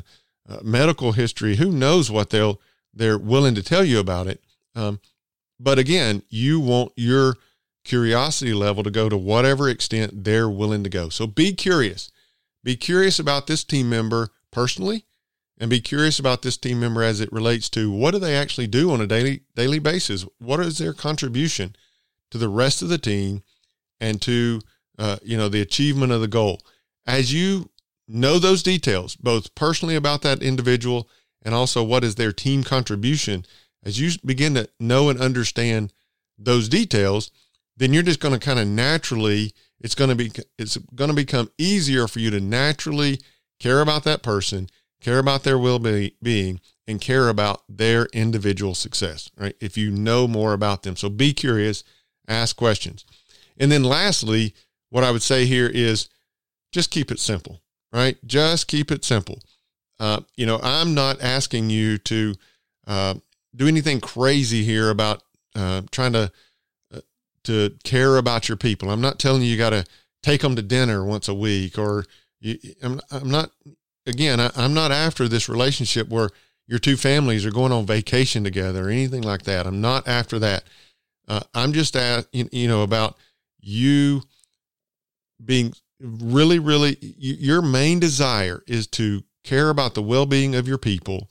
uh, 0.47 0.57
medical 0.61 1.13
history. 1.13 1.55
Who 1.55 1.71
knows 1.71 2.11
what 2.11 2.31
they'll 2.31 2.59
they're 2.93 3.17
willing 3.17 3.55
to 3.55 3.63
tell 3.63 3.83
you 3.83 3.99
about 3.99 4.27
it. 4.27 4.41
Um, 4.73 4.99
but 5.59 5.79
again, 5.79 6.21
you 6.29 6.59
want 6.59 6.91
your 6.95 7.35
curiosity 7.83 8.53
level 8.53 8.83
to 8.83 8.91
go 8.91 9.09
to 9.09 9.17
whatever 9.17 9.69
extent 9.69 10.23
they're 10.23 10.49
willing 10.49 10.83
to 10.83 10.89
go. 10.89 11.09
So 11.09 11.27
be 11.27 11.53
curious. 11.53 12.11
Be 12.65 12.75
curious 12.75 13.19
about 13.19 13.45
this 13.45 13.63
team 13.63 13.89
member 13.91 14.29
personally 14.51 15.05
and 15.59 15.69
be 15.69 15.79
curious 15.79 16.17
about 16.17 16.41
this 16.41 16.57
team 16.57 16.79
member 16.79 17.03
as 17.03 17.21
it 17.21 17.31
relates 17.31 17.69
to 17.69 17.91
what 17.91 18.11
do 18.11 18.19
they 18.19 18.35
actually 18.35 18.65
do 18.65 18.91
on 18.91 18.99
a 18.99 19.07
daily 19.07 19.41
daily 19.55 19.77
basis? 19.77 20.25
What 20.39 20.59
is 20.59 20.79
their 20.79 20.91
contribution 20.91 21.75
to 22.31 22.39
the 22.39 22.49
rest 22.49 22.81
of 22.81 22.89
the 22.89 22.97
team 22.97 23.43
and 24.01 24.19
to 24.23 24.61
uh, 24.97 25.17
you 25.21 25.37
know 25.37 25.47
the 25.47 25.61
achievement 25.61 26.11
of 26.11 26.21
the 26.21 26.27
goal? 26.27 26.59
As 27.05 27.31
you 27.31 27.69
know 28.07 28.39
those 28.39 28.63
details, 28.63 29.15
both 29.15 29.53
personally 29.53 29.95
about 29.95 30.23
that 30.23 30.41
individual 30.41 31.07
and 31.43 31.53
also 31.53 31.83
what 31.83 32.03
is 32.03 32.15
their 32.15 32.33
team 32.33 32.63
contribution, 32.63 33.45
as 33.83 33.99
you 33.99 34.09
begin 34.25 34.55
to 34.55 34.67
know 34.79 35.09
and 35.09 35.21
understand 35.21 35.93
those 36.35 36.67
details, 36.67 37.29
then 37.77 37.93
you're 37.93 38.01
just 38.01 38.19
going 38.19 38.33
to 38.33 38.43
kind 38.43 38.57
of 38.57 38.67
naturally 38.67 39.53
it's 39.81 39.95
going 39.95 40.09
to 40.09 40.15
be 40.15 40.31
it's 40.57 40.77
going 40.95 41.09
to 41.09 41.15
become 41.15 41.49
easier 41.57 42.07
for 42.07 42.19
you 42.19 42.29
to 42.31 42.39
naturally 42.39 43.19
care 43.59 43.81
about 43.81 44.03
that 44.03 44.23
person 44.23 44.69
care 45.05 45.19
about 45.19 45.43
their 45.43 45.59
well 45.59 45.77
being, 45.79 46.59
and 46.87 46.99
care 46.99 47.29
about 47.29 47.61
their 47.69 48.05
individual 48.07 48.73
success, 48.73 49.29
right? 49.37 49.55
If 49.61 49.77
you 49.77 49.91
know 49.91 50.27
more 50.27 50.53
about 50.53 50.81
them. 50.81 50.95
So 50.95 51.09
be 51.09 51.31
curious, 51.31 51.83
ask 52.27 52.55
questions. 52.55 53.05
And 53.57 53.71
then 53.71 53.83
lastly, 53.83 54.55
what 54.89 55.03
I 55.03 55.11
would 55.11 55.21
say 55.21 55.45
here 55.45 55.67
is 55.67 56.09
just 56.71 56.89
keep 56.89 57.11
it 57.11 57.19
simple, 57.19 57.61
right? 57.93 58.17
Just 58.25 58.67
keep 58.67 58.91
it 58.91 59.05
simple. 59.05 59.39
Uh, 59.99 60.21
you 60.35 60.45
know, 60.45 60.59
I'm 60.61 60.93
not 60.93 61.21
asking 61.21 61.69
you 61.69 61.99
to 61.99 62.35
uh, 62.87 63.13
do 63.55 63.67
anything 63.67 63.99
crazy 63.99 64.63
here 64.63 64.89
about 64.89 65.21
uh, 65.55 65.83
trying 65.91 66.13
to 66.13 66.31
to 67.45 67.75
care 67.83 68.17
about 68.17 68.47
your 68.47 68.57
people. 68.57 68.89
I'm 68.89 69.01
not 69.01 69.19
telling 69.19 69.41
you 69.41 69.47
you 69.47 69.57
got 69.57 69.71
to 69.71 69.85
take 70.23 70.41
them 70.41 70.55
to 70.55 70.61
dinner 70.61 71.05
once 71.05 71.27
a 71.27 71.33
week, 71.33 71.77
or 71.77 72.05
you, 72.39 72.57
I'm, 72.81 72.99
I'm 73.11 73.29
not 73.29 73.51
again, 74.05 74.39
I, 74.39 74.51
am 74.55 74.73
not 74.73 74.91
after 74.91 75.27
this 75.27 75.49
relationship 75.49 76.09
where 76.09 76.29
your 76.67 76.79
two 76.79 76.97
families 76.97 77.45
are 77.45 77.51
going 77.51 77.71
on 77.71 77.85
vacation 77.85 78.43
together 78.43 78.87
or 78.87 78.89
anything 78.89 79.21
like 79.21 79.43
that. 79.43 79.67
I'm 79.67 79.81
not 79.81 80.07
after 80.07 80.39
that. 80.39 80.63
Uh, 81.27 81.41
I'm 81.53 81.73
just 81.73 81.95
at, 81.95 82.27
you 82.31 82.67
know, 82.67 82.83
about 82.83 83.17
you 83.59 84.23
being 85.43 85.73
really, 85.99 86.59
really, 86.59 86.97
your 86.99 87.61
main 87.61 87.99
desire 87.99 88.63
is 88.67 88.87
to 88.87 89.23
care 89.43 89.69
about 89.69 89.93
the 89.93 90.01
well 90.01 90.25
being 90.25 90.55
of 90.55 90.67
your 90.67 90.77
people 90.77 91.29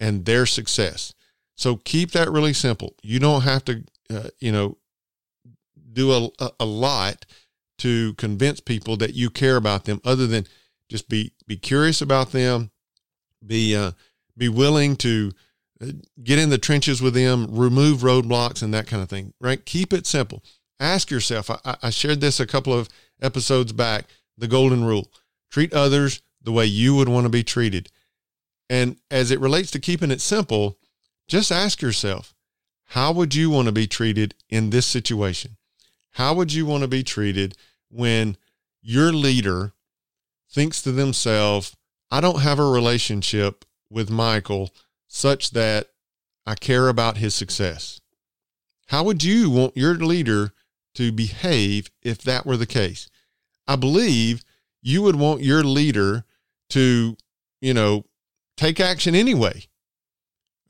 and 0.00 0.24
their 0.24 0.46
success. 0.46 1.14
So 1.56 1.76
keep 1.76 2.10
that 2.12 2.30
really 2.30 2.52
simple. 2.52 2.94
You 3.02 3.20
don't 3.20 3.42
have 3.42 3.64
to, 3.66 3.84
uh, 4.10 4.28
you 4.40 4.52
know, 4.52 4.76
do 5.94 6.30
a, 6.38 6.50
a 6.60 6.64
lot 6.64 7.24
to 7.78 8.14
convince 8.14 8.60
people 8.60 8.96
that 8.98 9.14
you 9.14 9.30
care 9.30 9.56
about 9.56 9.84
them 9.84 10.00
other 10.04 10.26
than 10.26 10.46
just 10.90 11.08
be 11.08 11.32
be 11.46 11.56
curious 11.56 12.02
about 12.02 12.32
them, 12.32 12.70
be 13.44 13.74
uh, 13.74 13.92
be 14.36 14.48
willing 14.48 14.96
to 14.96 15.32
uh, 15.80 15.86
get 16.22 16.38
in 16.38 16.50
the 16.50 16.58
trenches 16.58 17.00
with 17.00 17.14
them, 17.14 17.46
remove 17.50 18.00
roadblocks 18.00 18.62
and 18.62 18.72
that 18.74 18.86
kind 18.86 19.02
of 19.02 19.08
thing. 19.08 19.32
Right? 19.40 19.64
Keep 19.64 19.92
it 19.92 20.06
simple. 20.06 20.42
Ask 20.78 21.10
yourself. 21.10 21.50
I, 21.50 21.76
I 21.82 21.90
shared 21.90 22.20
this 22.20 22.40
a 22.40 22.46
couple 22.46 22.72
of 22.72 22.88
episodes 23.22 23.72
back. 23.72 24.06
The 24.36 24.48
golden 24.48 24.84
rule: 24.84 25.10
treat 25.50 25.72
others 25.72 26.20
the 26.42 26.52
way 26.52 26.66
you 26.66 26.94
would 26.94 27.08
want 27.08 27.24
to 27.24 27.30
be 27.30 27.42
treated. 27.42 27.88
And 28.68 28.96
as 29.10 29.30
it 29.30 29.40
relates 29.40 29.70
to 29.72 29.78
keeping 29.78 30.10
it 30.10 30.20
simple, 30.20 30.78
just 31.28 31.52
ask 31.52 31.82
yourself, 31.82 32.34
how 32.88 33.12
would 33.12 33.34
you 33.34 33.50
want 33.50 33.66
to 33.66 33.72
be 33.72 33.86
treated 33.86 34.34
in 34.48 34.70
this 34.70 34.86
situation? 34.86 35.56
How 36.14 36.32
would 36.34 36.52
you 36.52 36.64
want 36.64 36.82
to 36.82 36.88
be 36.88 37.02
treated 37.02 37.56
when 37.90 38.36
your 38.80 39.12
leader 39.12 39.72
thinks 40.48 40.80
to 40.82 40.92
themselves, 40.92 41.76
I 42.10 42.20
don't 42.20 42.42
have 42.42 42.60
a 42.60 42.70
relationship 42.70 43.64
with 43.90 44.10
Michael 44.10 44.72
such 45.08 45.50
that 45.50 45.88
I 46.46 46.54
care 46.54 46.88
about 46.88 47.16
his 47.16 47.34
success. 47.34 48.00
How 48.88 49.02
would 49.02 49.24
you 49.24 49.50
want 49.50 49.76
your 49.76 49.96
leader 49.96 50.52
to 50.94 51.10
behave 51.10 51.90
if 52.02 52.18
that 52.22 52.46
were 52.46 52.56
the 52.56 52.66
case? 52.66 53.08
I 53.66 53.74
believe 53.74 54.44
you 54.82 55.02
would 55.02 55.16
want 55.16 55.42
your 55.42 55.64
leader 55.64 56.24
to, 56.70 57.16
you 57.60 57.74
know, 57.74 58.04
take 58.56 58.78
action 58.78 59.16
anyway. 59.16 59.64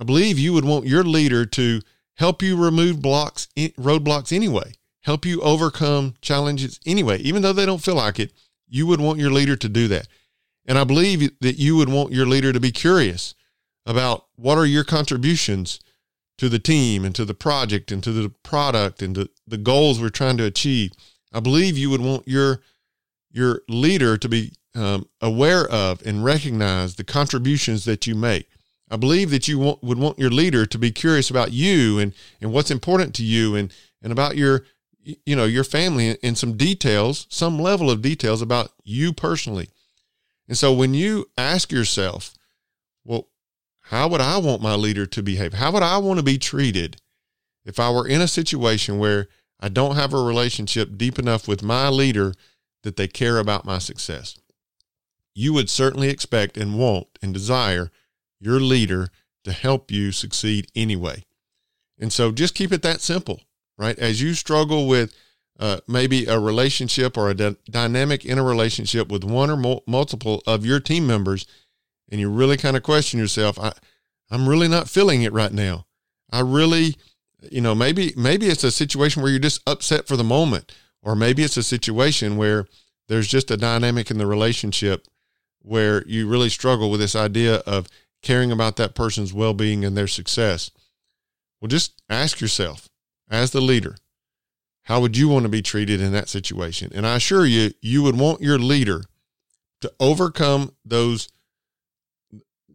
I 0.00 0.04
believe 0.04 0.38
you 0.38 0.54
would 0.54 0.64
want 0.64 0.86
your 0.86 1.04
leader 1.04 1.44
to 1.44 1.82
help 2.14 2.42
you 2.42 2.56
remove 2.56 3.02
blocks, 3.02 3.48
eh, 3.56 3.70
roadblocks 3.76 4.32
anyway, 4.32 4.72
help 5.04 5.26
you 5.26 5.40
overcome 5.42 6.14
challenges 6.20 6.80
anyway, 6.86 7.18
even 7.18 7.42
though 7.42 7.52
they 7.52 7.66
don't 7.66 7.82
feel 7.82 7.96
like 7.96 8.18
it. 8.18 8.32
You 8.68 8.86
would 8.86 9.00
want 9.00 9.18
your 9.18 9.30
leader 9.30 9.54
to 9.56 9.68
do 9.68 9.86
that. 9.88 10.08
And 10.66 10.78
I 10.78 10.84
believe 10.84 11.30
that 11.40 11.58
you 11.58 11.76
would 11.76 11.90
want 11.90 12.12
your 12.12 12.26
leader 12.26 12.52
to 12.52 12.60
be 12.60 12.72
curious 12.72 13.34
about 13.86 14.26
what 14.36 14.56
are 14.56 14.64
your 14.64 14.84
contributions 14.84 15.78
to 16.38 16.48
the 16.48 16.58
team 16.58 17.04
and 17.04 17.14
to 17.14 17.24
the 17.24 17.34
project 17.34 17.92
and 17.92 18.02
to 18.02 18.12
the 18.12 18.30
product 18.42 19.02
and 19.02 19.14
to 19.14 19.30
the 19.46 19.58
goals 19.58 20.00
we're 20.00 20.08
trying 20.08 20.38
to 20.38 20.44
achieve. 20.44 20.92
I 21.32 21.40
believe 21.40 21.76
you 21.76 21.90
would 21.90 22.00
want 22.00 22.26
your 22.26 22.62
your 23.30 23.62
leader 23.68 24.16
to 24.16 24.28
be 24.28 24.52
um, 24.74 25.08
aware 25.20 25.66
of 25.68 26.00
and 26.06 26.24
recognize 26.24 26.94
the 26.94 27.04
contributions 27.04 27.84
that 27.84 28.06
you 28.06 28.14
make. 28.14 28.48
I 28.90 28.96
believe 28.96 29.30
that 29.30 29.48
you 29.48 29.58
want, 29.58 29.82
would 29.82 29.98
want 29.98 30.18
your 30.18 30.30
leader 30.30 30.66
to 30.66 30.78
be 30.78 30.92
curious 30.92 31.30
about 31.30 31.52
you 31.52 31.98
and, 31.98 32.12
and 32.40 32.52
what's 32.52 32.70
important 32.70 33.12
to 33.16 33.24
you 33.24 33.56
and, 33.56 33.72
and 34.02 34.12
about 34.12 34.36
your 34.36 34.64
you 35.04 35.36
know 35.36 35.44
your 35.44 35.64
family 35.64 36.10
in 36.22 36.34
some 36.34 36.56
details 36.56 37.26
some 37.28 37.58
level 37.58 37.90
of 37.90 38.02
details 38.02 38.42
about 38.42 38.72
you 38.84 39.12
personally. 39.12 39.68
And 40.48 40.58
so 40.58 40.72
when 40.72 40.94
you 40.94 41.26
ask 41.36 41.72
yourself 41.72 42.34
well 43.04 43.28
how 43.88 44.08
would 44.08 44.20
i 44.20 44.38
want 44.38 44.62
my 44.62 44.74
leader 44.74 45.06
to 45.06 45.22
behave? 45.22 45.54
How 45.54 45.70
would 45.72 45.82
i 45.82 45.98
want 45.98 46.18
to 46.18 46.24
be 46.24 46.38
treated 46.38 46.96
if 47.64 47.78
i 47.78 47.90
were 47.90 48.08
in 48.08 48.20
a 48.20 48.28
situation 48.28 48.98
where 48.98 49.28
i 49.60 49.68
don't 49.68 49.96
have 49.96 50.12
a 50.14 50.22
relationship 50.22 50.96
deep 50.96 51.18
enough 51.18 51.46
with 51.48 51.62
my 51.62 51.88
leader 51.88 52.34
that 52.82 52.96
they 52.96 53.08
care 53.08 53.38
about 53.38 53.64
my 53.64 53.78
success? 53.78 54.38
You 55.34 55.52
would 55.52 55.68
certainly 55.68 56.08
expect 56.08 56.56
and 56.56 56.78
want 56.78 57.08
and 57.20 57.34
desire 57.34 57.90
your 58.40 58.60
leader 58.60 59.08
to 59.44 59.52
help 59.52 59.90
you 59.90 60.12
succeed 60.12 60.70
anyway. 60.74 61.24
And 61.98 62.12
so 62.12 62.32
just 62.32 62.54
keep 62.54 62.72
it 62.72 62.82
that 62.82 63.00
simple, 63.00 63.40
right? 63.78 63.98
As 63.98 64.20
you 64.20 64.34
struggle 64.34 64.86
with 64.86 65.14
uh, 65.58 65.78
maybe 65.86 66.26
a 66.26 66.38
relationship 66.38 67.16
or 67.16 67.30
a 67.30 67.34
d- 67.34 67.56
dynamic 67.70 68.24
in 68.24 68.38
a 68.38 68.42
relationship 68.42 69.08
with 69.08 69.24
one 69.24 69.50
or 69.50 69.56
mo- 69.56 69.82
multiple 69.86 70.42
of 70.46 70.66
your 70.66 70.80
team 70.80 71.06
members, 71.06 71.46
and 72.10 72.20
you 72.20 72.28
really 72.28 72.56
kind 72.56 72.76
of 72.76 72.82
question 72.82 73.18
yourself, 73.20 73.58
I, 73.58 73.72
I'm 74.30 74.48
really 74.48 74.68
not 74.68 74.88
feeling 74.88 75.22
it 75.22 75.32
right 75.32 75.52
now. 75.52 75.86
I 76.30 76.40
really, 76.40 76.96
you 77.50 77.60
know, 77.60 77.74
maybe 77.74 78.12
maybe 78.16 78.46
it's 78.46 78.64
a 78.64 78.70
situation 78.70 79.22
where 79.22 79.30
you're 79.30 79.40
just 79.40 79.62
upset 79.68 80.08
for 80.08 80.16
the 80.16 80.24
moment, 80.24 80.74
or 81.02 81.14
maybe 81.14 81.42
it's 81.42 81.56
a 81.56 81.62
situation 81.62 82.36
where 82.36 82.66
there's 83.08 83.28
just 83.28 83.50
a 83.50 83.56
dynamic 83.56 84.10
in 84.10 84.18
the 84.18 84.26
relationship 84.26 85.06
where 85.60 86.04
you 86.06 86.28
really 86.28 86.48
struggle 86.48 86.90
with 86.90 87.00
this 87.00 87.16
idea 87.16 87.56
of 87.66 87.88
caring 88.22 88.50
about 88.50 88.76
that 88.76 88.94
person's 88.94 89.32
well-being 89.32 89.84
and 89.84 89.96
their 89.96 90.08
success. 90.08 90.70
Well, 91.60 91.68
just 91.68 92.02
ask 92.10 92.40
yourself, 92.40 92.88
as 93.30 93.50
the 93.50 93.60
leader, 93.60 93.96
how 94.82 95.00
would 95.00 95.16
you 95.16 95.28
want 95.28 95.44
to 95.44 95.48
be 95.48 95.62
treated 95.62 96.00
in 96.00 96.12
that 96.12 96.28
situation? 96.28 96.92
And 96.94 97.06
I 97.06 97.16
assure 97.16 97.46
you, 97.46 97.72
you 97.80 98.02
would 98.02 98.18
want 98.18 98.42
your 98.42 98.58
leader 98.58 99.04
to 99.80 99.92
overcome 100.00 100.72
those 100.84 101.28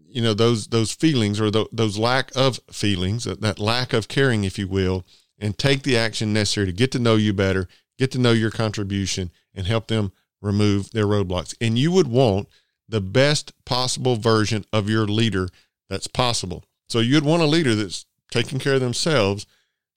you 0.10 0.22
know 0.22 0.34
those 0.34 0.68
those 0.68 0.92
feelings 0.92 1.40
or 1.40 1.52
the, 1.52 1.66
those 1.72 1.98
lack 1.98 2.32
of 2.36 2.60
feelings 2.72 3.26
that 3.26 3.60
lack 3.60 3.94
of 3.94 4.08
caring 4.08 4.44
if 4.44 4.58
you 4.58 4.68
will 4.68 5.06
and 5.38 5.58
take 5.58 5.84
the 5.84 5.98
action 5.98 6.34
necessary 6.34 6.68
to 6.68 6.74
get 6.74 6.92
to 6.92 7.00
know 7.00 7.16
you 7.16 7.34
better 7.34 7.68
get 7.98 8.12
to 8.12 8.20
know 8.20 8.32
your 8.32 8.52
contribution 8.52 9.32
and 9.54 9.68
help 9.68 9.88
them 9.88 10.12
remove 10.42 10.92
their 10.92 11.06
roadblocks 11.06 11.56
and 11.62 11.78
you 11.78 11.92
would 11.92 12.08
want 12.08 12.48
the 12.88 13.02
best 13.02 13.54
possible 13.66 14.16
version 14.16 14.66
of 14.74 14.90
your 14.90 15.06
leader 15.06 15.48
that's 15.90 16.08
possible 16.08 16.64
so 16.88 17.00
you'd 17.00 17.24
want 17.24 17.42
a 17.42 17.48
leader 17.48 17.76
that's 17.76 18.06
taking 18.32 18.60
care 18.60 18.76
of 18.76 18.82
themselves 18.82 19.46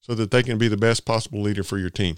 so 0.03 0.15
that 0.15 0.31
they 0.31 0.43
can 0.43 0.59
be 0.59 0.69
the 0.69 0.77
best 0.77 1.05
possible 1.05 1.41
leader 1.41 1.62
for 1.62 1.79
your 1.79 1.91
team. 1.91 2.17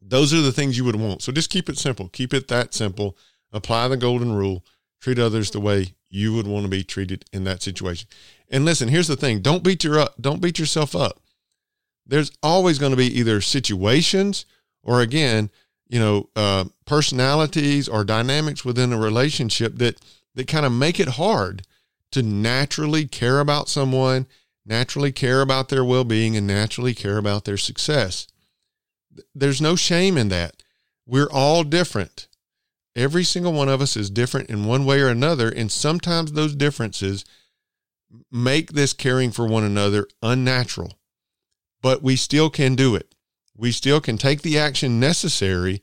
Those 0.00 0.32
are 0.32 0.40
the 0.40 0.52
things 0.52 0.78
you 0.78 0.84
would 0.84 0.96
want. 0.96 1.22
So 1.22 1.30
just 1.30 1.50
keep 1.50 1.68
it 1.68 1.76
simple. 1.76 2.08
Keep 2.08 2.32
it 2.32 2.48
that 2.48 2.72
simple. 2.72 3.16
Apply 3.52 3.88
the 3.88 3.96
golden 3.96 4.32
rule. 4.32 4.64
Treat 5.00 5.18
others 5.18 5.50
the 5.50 5.60
way 5.60 5.94
you 6.08 6.34
would 6.34 6.46
want 6.46 6.64
to 6.64 6.70
be 6.70 6.82
treated 6.82 7.24
in 7.32 7.44
that 7.44 7.62
situation. 7.62 8.08
And 8.48 8.64
listen, 8.64 8.88
here's 8.88 9.08
the 9.08 9.16
thing. 9.16 9.40
Don't 9.40 9.62
beat 9.62 9.84
your 9.84 9.98
up. 9.98 10.14
Don't 10.20 10.40
beat 10.40 10.58
yourself 10.58 10.96
up. 10.96 11.20
There's 12.06 12.32
always 12.42 12.78
going 12.78 12.90
to 12.90 12.96
be 12.96 13.18
either 13.18 13.40
situations 13.40 14.46
or 14.82 15.00
again, 15.00 15.50
you 15.88 16.00
know, 16.00 16.28
uh, 16.34 16.64
personalities 16.86 17.88
or 17.88 18.04
dynamics 18.04 18.64
within 18.64 18.92
a 18.92 18.98
relationship 18.98 19.76
that 19.76 20.00
that 20.34 20.46
kind 20.46 20.64
of 20.64 20.72
make 20.72 21.00
it 21.00 21.08
hard 21.08 21.62
to 22.12 22.22
naturally 22.22 23.06
care 23.06 23.40
about 23.40 23.68
someone 23.68 24.26
naturally 24.64 25.12
care 25.12 25.40
about 25.40 25.68
their 25.68 25.84
well 25.84 26.04
being 26.04 26.36
and 26.36 26.46
naturally 26.46 26.94
care 26.94 27.18
about 27.18 27.44
their 27.44 27.56
success. 27.56 28.26
There's 29.34 29.60
no 29.60 29.76
shame 29.76 30.16
in 30.16 30.28
that. 30.28 30.62
We're 31.06 31.30
all 31.30 31.64
different. 31.64 32.28
Every 32.96 33.24
single 33.24 33.52
one 33.52 33.68
of 33.68 33.80
us 33.80 33.96
is 33.96 34.10
different 34.10 34.50
in 34.50 34.66
one 34.66 34.84
way 34.84 35.00
or 35.00 35.08
another. 35.08 35.48
And 35.48 35.70
sometimes 35.70 36.32
those 36.32 36.54
differences 36.54 37.24
make 38.30 38.72
this 38.72 38.92
caring 38.92 39.30
for 39.30 39.46
one 39.46 39.64
another 39.64 40.06
unnatural. 40.22 40.98
But 41.82 42.02
we 42.02 42.16
still 42.16 42.50
can 42.50 42.74
do 42.74 42.94
it. 42.94 43.14
We 43.56 43.72
still 43.72 44.00
can 44.00 44.18
take 44.18 44.42
the 44.42 44.58
action 44.58 45.00
necessary. 45.00 45.82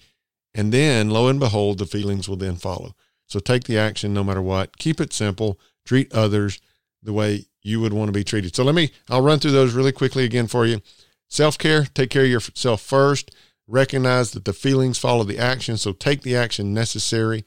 And 0.54 0.72
then, 0.72 1.10
lo 1.10 1.28
and 1.28 1.40
behold, 1.40 1.78
the 1.78 1.86
feelings 1.86 2.28
will 2.28 2.36
then 2.36 2.56
follow. 2.56 2.96
So 3.28 3.40
take 3.40 3.66
the 3.66 3.78
action 3.78 4.14
no 4.14 4.24
matter 4.24 4.42
what. 4.42 4.78
Keep 4.78 5.02
it 5.02 5.14
simple. 5.14 5.60
Treat 5.86 6.12
others 6.14 6.60
the 7.04 7.14
way 7.14 7.46
you 7.68 7.82
would 7.82 7.94
want 7.94 8.08
to 8.10 8.14
be 8.14 8.24
treated. 8.24 8.56
So 8.56 8.64
let 8.64 8.76
me, 8.76 8.92
I'll 9.10 9.22
run 9.22 9.40
through 9.40 9.52
those 9.52 9.74
really 9.74 9.92
quickly 9.92 10.24
again 10.24 10.48
for 10.48 10.66
you. 10.66 10.82
Self 11.28 11.58
care, 11.58 11.84
take 11.84 12.10
care 12.10 12.24
of 12.24 12.30
yourself 12.30 12.82
first. 12.82 13.36
Recognize 13.68 14.32
that 14.32 14.46
the 14.46 14.54
feelings 14.54 14.98
follow 14.98 15.24
the 15.24 15.38
action. 15.38 15.78
So 15.78 15.92
take 15.92 16.22
the 16.22 16.36
action 16.36 16.74
necessary. 16.74 17.44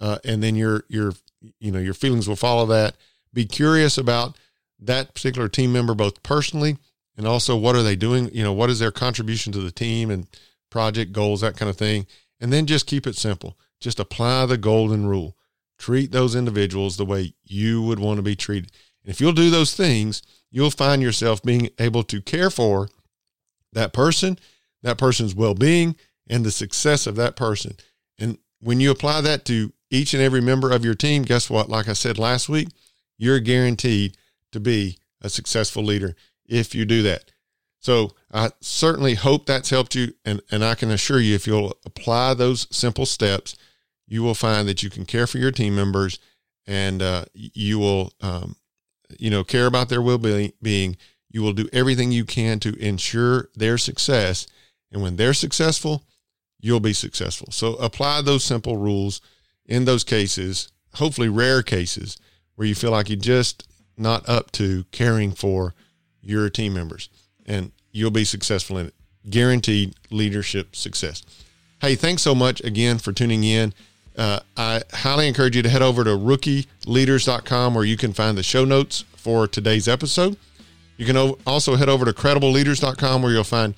Uh, 0.00 0.18
and 0.24 0.42
then 0.42 0.56
your, 0.56 0.84
your, 0.88 1.12
you 1.60 1.70
know, 1.70 1.78
your 1.78 1.94
feelings 1.94 2.28
will 2.28 2.36
follow 2.36 2.64
that. 2.66 2.96
Be 3.34 3.44
curious 3.44 3.98
about 3.98 4.38
that 4.80 5.12
particular 5.12 5.48
team 5.48 5.72
member, 5.72 5.94
both 5.94 6.22
personally 6.22 6.78
and 7.18 7.26
also 7.26 7.56
what 7.56 7.74
are 7.74 7.82
they 7.82 7.96
doing? 7.96 8.30
You 8.32 8.44
know, 8.44 8.52
what 8.52 8.70
is 8.70 8.78
their 8.78 8.92
contribution 8.92 9.52
to 9.52 9.58
the 9.58 9.72
team 9.72 10.10
and 10.10 10.28
project 10.70 11.12
goals, 11.12 11.40
that 11.40 11.56
kind 11.56 11.68
of 11.68 11.76
thing. 11.76 12.06
And 12.40 12.52
then 12.52 12.64
just 12.64 12.86
keep 12.86 13.06
it 13.06 13.16
simple. 13.16 13.58
Just 13.80 13.98
apply 13.98 14.46
the 14.46 14.56
golden 14.56 15.06
rule. 15.06 15.36
Treat 15.78 16.12
those 16.12 16.36
individuals 16.36 16.96
the 16.96 17.04
way 17.04 17.34
you 17.44 17.82
would 17.82 17.98
want 17.98 18.18
to 18.18 18.22
be 18.22 18.36
treated. 18.36 18.70
If 19.04 19.20
you'll 19.20 19.32
do 19.32 19.50
those 19.50 19.74
things, 19.74 20.22
you'll 20.50 20.70
find 20.70 21.02
yourself 21.02 21.42
being 21.42 21.70
able 21.78 22.02
to 22.04 22.20
care 22.20 22.50
for 22.50 22.88
that 23.72 23.92
person, 23.92 24.38
that 24.82 24.98
person's 24.98 25.34
well 25.34 25.54
being, 25.54 25.96
and 26.28 26.44
the 26.44 26.50
success 26.50 27.06
of 27.06 27.16
that 27.16 27.36
person. 27.36 27.76
And 28.18 28.38
when 28.60 28.80
you 28.80 28.90
apply 28.90 29.20
that 29.22 29.44
to 29.46 29.72
each 29.90 30.14
and 30.14 30.22
every 30.22 30.40
member 30.40 30.70
of 30.70 30.84
your 30.84 30.94
team, 30.94 31.22
guess 31.22 31.48
what? 31.48 31.68
Like 31.68 31.88
I 31.88 31.92
said 31.94 32.18
last 32.18 32.48
week, 32.48 32.68
you're 33.16 33.40
guaranteed 33.40 34.16
to 34.52 34.60
be 34.60 34.98
a 35.20 35.28
successful 35.28 35.82
leader 35.82 36.14
if 36.46 36.74
you 36.74 36.84
do 36.84 37.02
that. 37.02 37.32
So 37.80 38.14
I 38.32 38.50
certainly 38.60 39.14
hope 39.14 39.46
that's 39.46 39.70
helped 39.70 39.94
you. 39.94 40.14
And, 40.24 40.42
and 40.50 40.64
I 40.64 40.74
can 40.74 40.90
assure 40.90 41.20
you, 41.20 41.34
if 41.34 41.46
you'll 41.46 41.76
apply 41.84 42.34
those 42.34 42.66
simple 42.70 43.06
steps, 43.06 43.56
you 44.06 44.22
will 44.22 44.34
find 44.34 44.68
that 44.68 44.82
you 44.82 44.90
can 44.90 45.04
care 45.04 45.26
for 45.26 45.38
your 45.38 45.52
team 45.52 45.76
members 45.76 46.18
and 46.66 47.00
uh, 47.02 47.24
you 47.34 47.78
will 47.78 48.12
um, 48.20 48.56
you 49.18 49.30
know, 49.30 49.44
care 49.44 49.66
about 49.66 49.88
their 49.88 50.02
well 50.02 50.18
being, 50.18 50.96
you 51.30 51.42
will 51.42 51.52
do 51.52 51.68
everything 51.72 52.12
you 52.12 52.24
can 52.24 52.58
to 52.60 52.76
ensure 52.78 53.48
their 53.54 53.78
success. 53.78 54.46
And 54.90 55.02
when 55.02 55.16
they're 55.16 55.34
successful, 55.34 56.04
you'll 56.60 56.80
be 56.80 56.92
successful. 56.92 57.48
So 57.50 57.74
apply 57.74 58.22
those 58.22 58.44
simple 58.44 58.76
rules 58.76 59.20
in 59.66 59.84
those 59.84 60.04
cases, 60.04 60.70
hopefully 60.94 61.28
rare 61.28 61.62
cases 61.62 62.18
where 62.56 62.66
you 62.66 62.74
feel 62.74 62.90
like 62.90 63.08
you're 63.08 63.18
just 63.18 63.68
not 63.96 64.28
up 64.28 64.50
to 64.52 64.84
caring 64.90 65.32
for 65.32 65.74
your 66.22 66.48
team 66.50 66.74
members 66.74 67.08
and 67.46 67.72
you'll 67.92 68.10
be 68.10 68.24
successful 68.24 68.78
in 68.78 68.86
it. 68.86 68.94
Guaranteed 69.28 69.94
leadership 70.10 70.74
success. 70.74 71.22
Hey, 71.80 71.94
thanks 71.94 72.22
so 72.22 72.34
much 72.34 72.60
again 72.62 72.98
for 72.98 73.12
tuning 73.12 73.44
in. 73.44 73.74
Uh, 74.18 74.40
I 74.56 74.82
highly 74.92 75.28
encourage 75.28 75.54
you 75.54 75.62
to 75.62 75.68
head 75.68 75.80
over 75.80 76.02
to 76.02 76.10
rookieleaders.com 76.10 77.74
where 77.74 77.84
you 77.84 77.96
can 77.96 78.12
find 78.12 78.36
the 78.36 78.42
show 78.42 78.64
notes 78.64 79.04
for 79.16 79.46
today's 79.46 79.86
episode. 79.86 80.36
You 80.96 81.06
can 81.06 81.16
also 81.46 81.76
head 81.76 81.88
over 81.88 82.04
to 82.04 82.12
credibleleaders.com 82.12 83.22
where 83.22 83.32
you'll 83.32 83.44
find 83.44 83.74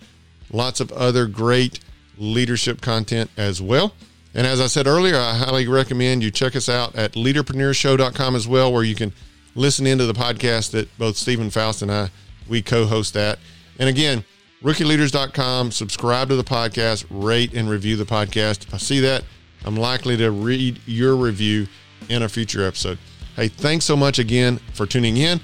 lots 0.51 0.81
of 0.81 0.91
other 0.93 1.27
great 1.27 1.81
leadership 2.17 2.81
content 2.81 3.31
as 3.37 3.61
well. 3.61 3.93
And 4.35 4.47
as 4.47 4.61
I 4.61 4.67
said 4.67 4.87
earlier, 4.87 5.17
I 5.17 5.35
highly 5.35 5.69
recommend 5.69 6.23
you 6.23 6.31
check 6.31 6.57
us 6.57 6.69
out 6.69 6.97
at 6.97 7.13
leaderpreneurshow.com 7.13 8.35
as 8.35 8.49
well, 8.49 8.73
where 8.73 8.85
you 8.85 8.95
can 8.95 9.13
listen 9.55 9.87
into 9.87 10.07
the 10.07 10.15
podcast 10.15 10.71
that 10.71 10.97
both 10.97 11.17
Stephen 11.17 11.51
Faust 11.51 11.83
and 11.83 11.93
I, 11.93 12.11
we 12.49 12.63
co-host 12.63 13.13
that. 13.15 13.39
And 13.79 13.89
again, 13.89 14.25
rookieleaders.com, 14.63 15.73
subscribe 15.73 16.29
to 16.29 16.37
the 16.37 16.45
podcast, 16.45 17.05
rate 17.11 17.53
and 17.53 17.69
review 17.69 17.97
the 17.97 18.05
podcast. 18.05 18.69
If 18.69 18.75
I 18.75 18.79
see 18.79 19.01
that, 19.01 19.25
I'm 19.65 19.77
likely 19.77 20.17
to 20.19 20.31
read 20.31 20.81
your 20.87 21.17
review 21.17 21.67
in 22.09 22.23
a 22.23 22.29
future 22.29 22.65
episode. 22.65 22.99
Hey, 23.37 23.49
thanks 23.49 23.85
so 23.85 23.97
much 23.97 24.19
again 24.19 24.59
for 24.75 24.87
tuning 24.87 25.17
in. 25.17 25.41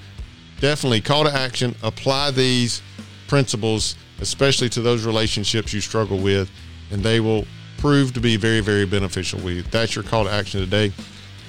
Definitely 0.59 1.01
call 1.01 1.23
to 1.23 1.33
action, 1.33 1.75
apply 1.83 2.31
these 2.31 2.81
principles, 3.27 3.95
especially 4.21 4.69
to 4.69 4.81
those 4.81 5.05
relationships 5.05 5.73
you 5.73 5.81
struggle 5.81 6.17
with, 6.17 6.49
and 6.91 7.03
they 7.03 7.19
will 7.19 7.45
prove 7.77 8.13
to 8.13 8.19
be 8.19 8.37
very, 8.37 8.59
very 8.59 8.85
beneficial 8.85 9.39
with 9.39 9.53
you. 9.55 9.61
That's 9.63 9.95
your 9.95 10.03
call 10.03 10.23
to 10.25 10.31
action 10.31 10.59
today. 10.59 10.91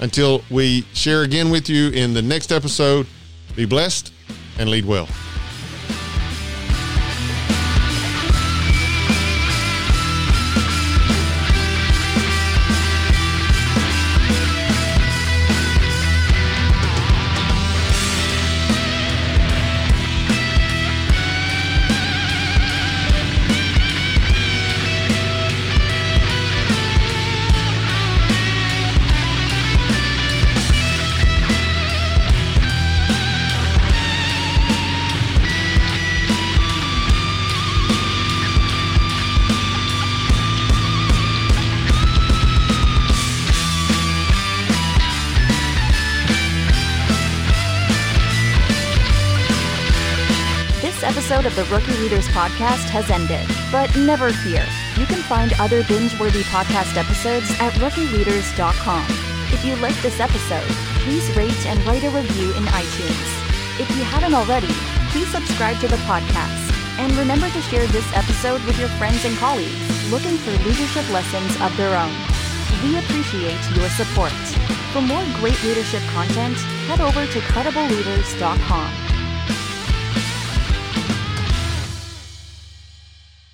Until 0.00 0.42
we 0.50 0.82
share 0.92 1.22
again 1.22 1.50
with 1.50 1.68
you 1.68 1.88
in 1.90 2.14
the 2.14 2.22
next 2.22 2.52
episode, 2.52 3.06
be 3.56 3.64
blessed 3.64 4.12
and 4.58 4.68
lead 4.68 4.84
well. 4.84 5.08
Episode 51.38 51.60
of 51.60 51.68
the 51.68 51.74
Rookie 51.74 51.96
Leaders 52.02 52.26
podcast 52.28 52.88
has 52.90 53.10
ended. 53.10 53.46
But 53.70 53.94
never 53.96 54.30
fear, 54.30 54.66
you 54.96 55.06
can 55.06 55.22
find 55.22 55.52
other 55.60 55.84
binge 55.84 56.18
worthy 56.18 56.42
podcast 56.42 56.96
episodes 56.96 57.50
at 57.60 57.72
rookieleaders.com. 57.74 59.06
If 59.52 59.64
you 59.64 59.76
liked 59.76 60.02
this 60.02 60.18
episode, 60.18 60.68
please 61.04 61.30
rate 61.36 61.66
and 61.66 61.78
write 61.86 62.02
a 62.02 62.10
review 62.10 62.50
in 62.54 62.64
iTunes. 62.74 63.28
If 63.78 63.88
you 63.96 64.02
haven't 64.02 64.34
already, 64.34 64.72
please 65.10 65.28
subscribe 65.28 65.78
to 65.80 65.88
the 65.88 66.02
podcast. 66.10 66.74
And 66.98 67.12
remember 67.12 67.48
to 67.50 67.62
share 67.62 67.86
this 67.86 68.10
episode 68.14 68.64
with 68.64 68.78
your 68.78 68.90
friends 68.98 69.24
and 69.24 69.36
colleagues 69.38 70.10
looking 70.10 70.36
for 70.38 70.50
leadership 70.66 71.08
lessons 71.10 71.54
of 71.60 71.76
their 71.76 71.94
own. 71.94 72.14
We 72.82 72.98
appreciate 72.98 73.62
your 73.76 73.88
support. 73.90 74.34
For 74.92 75.02
more 75.02 75.24
great 75.38 75.62
leadership 75.62 76.02
content, 76.10 76.56
head 76.90 77.00
over 77.00 77.26
to 77.26 77.38
credibleleaders.com. 77.52 79.07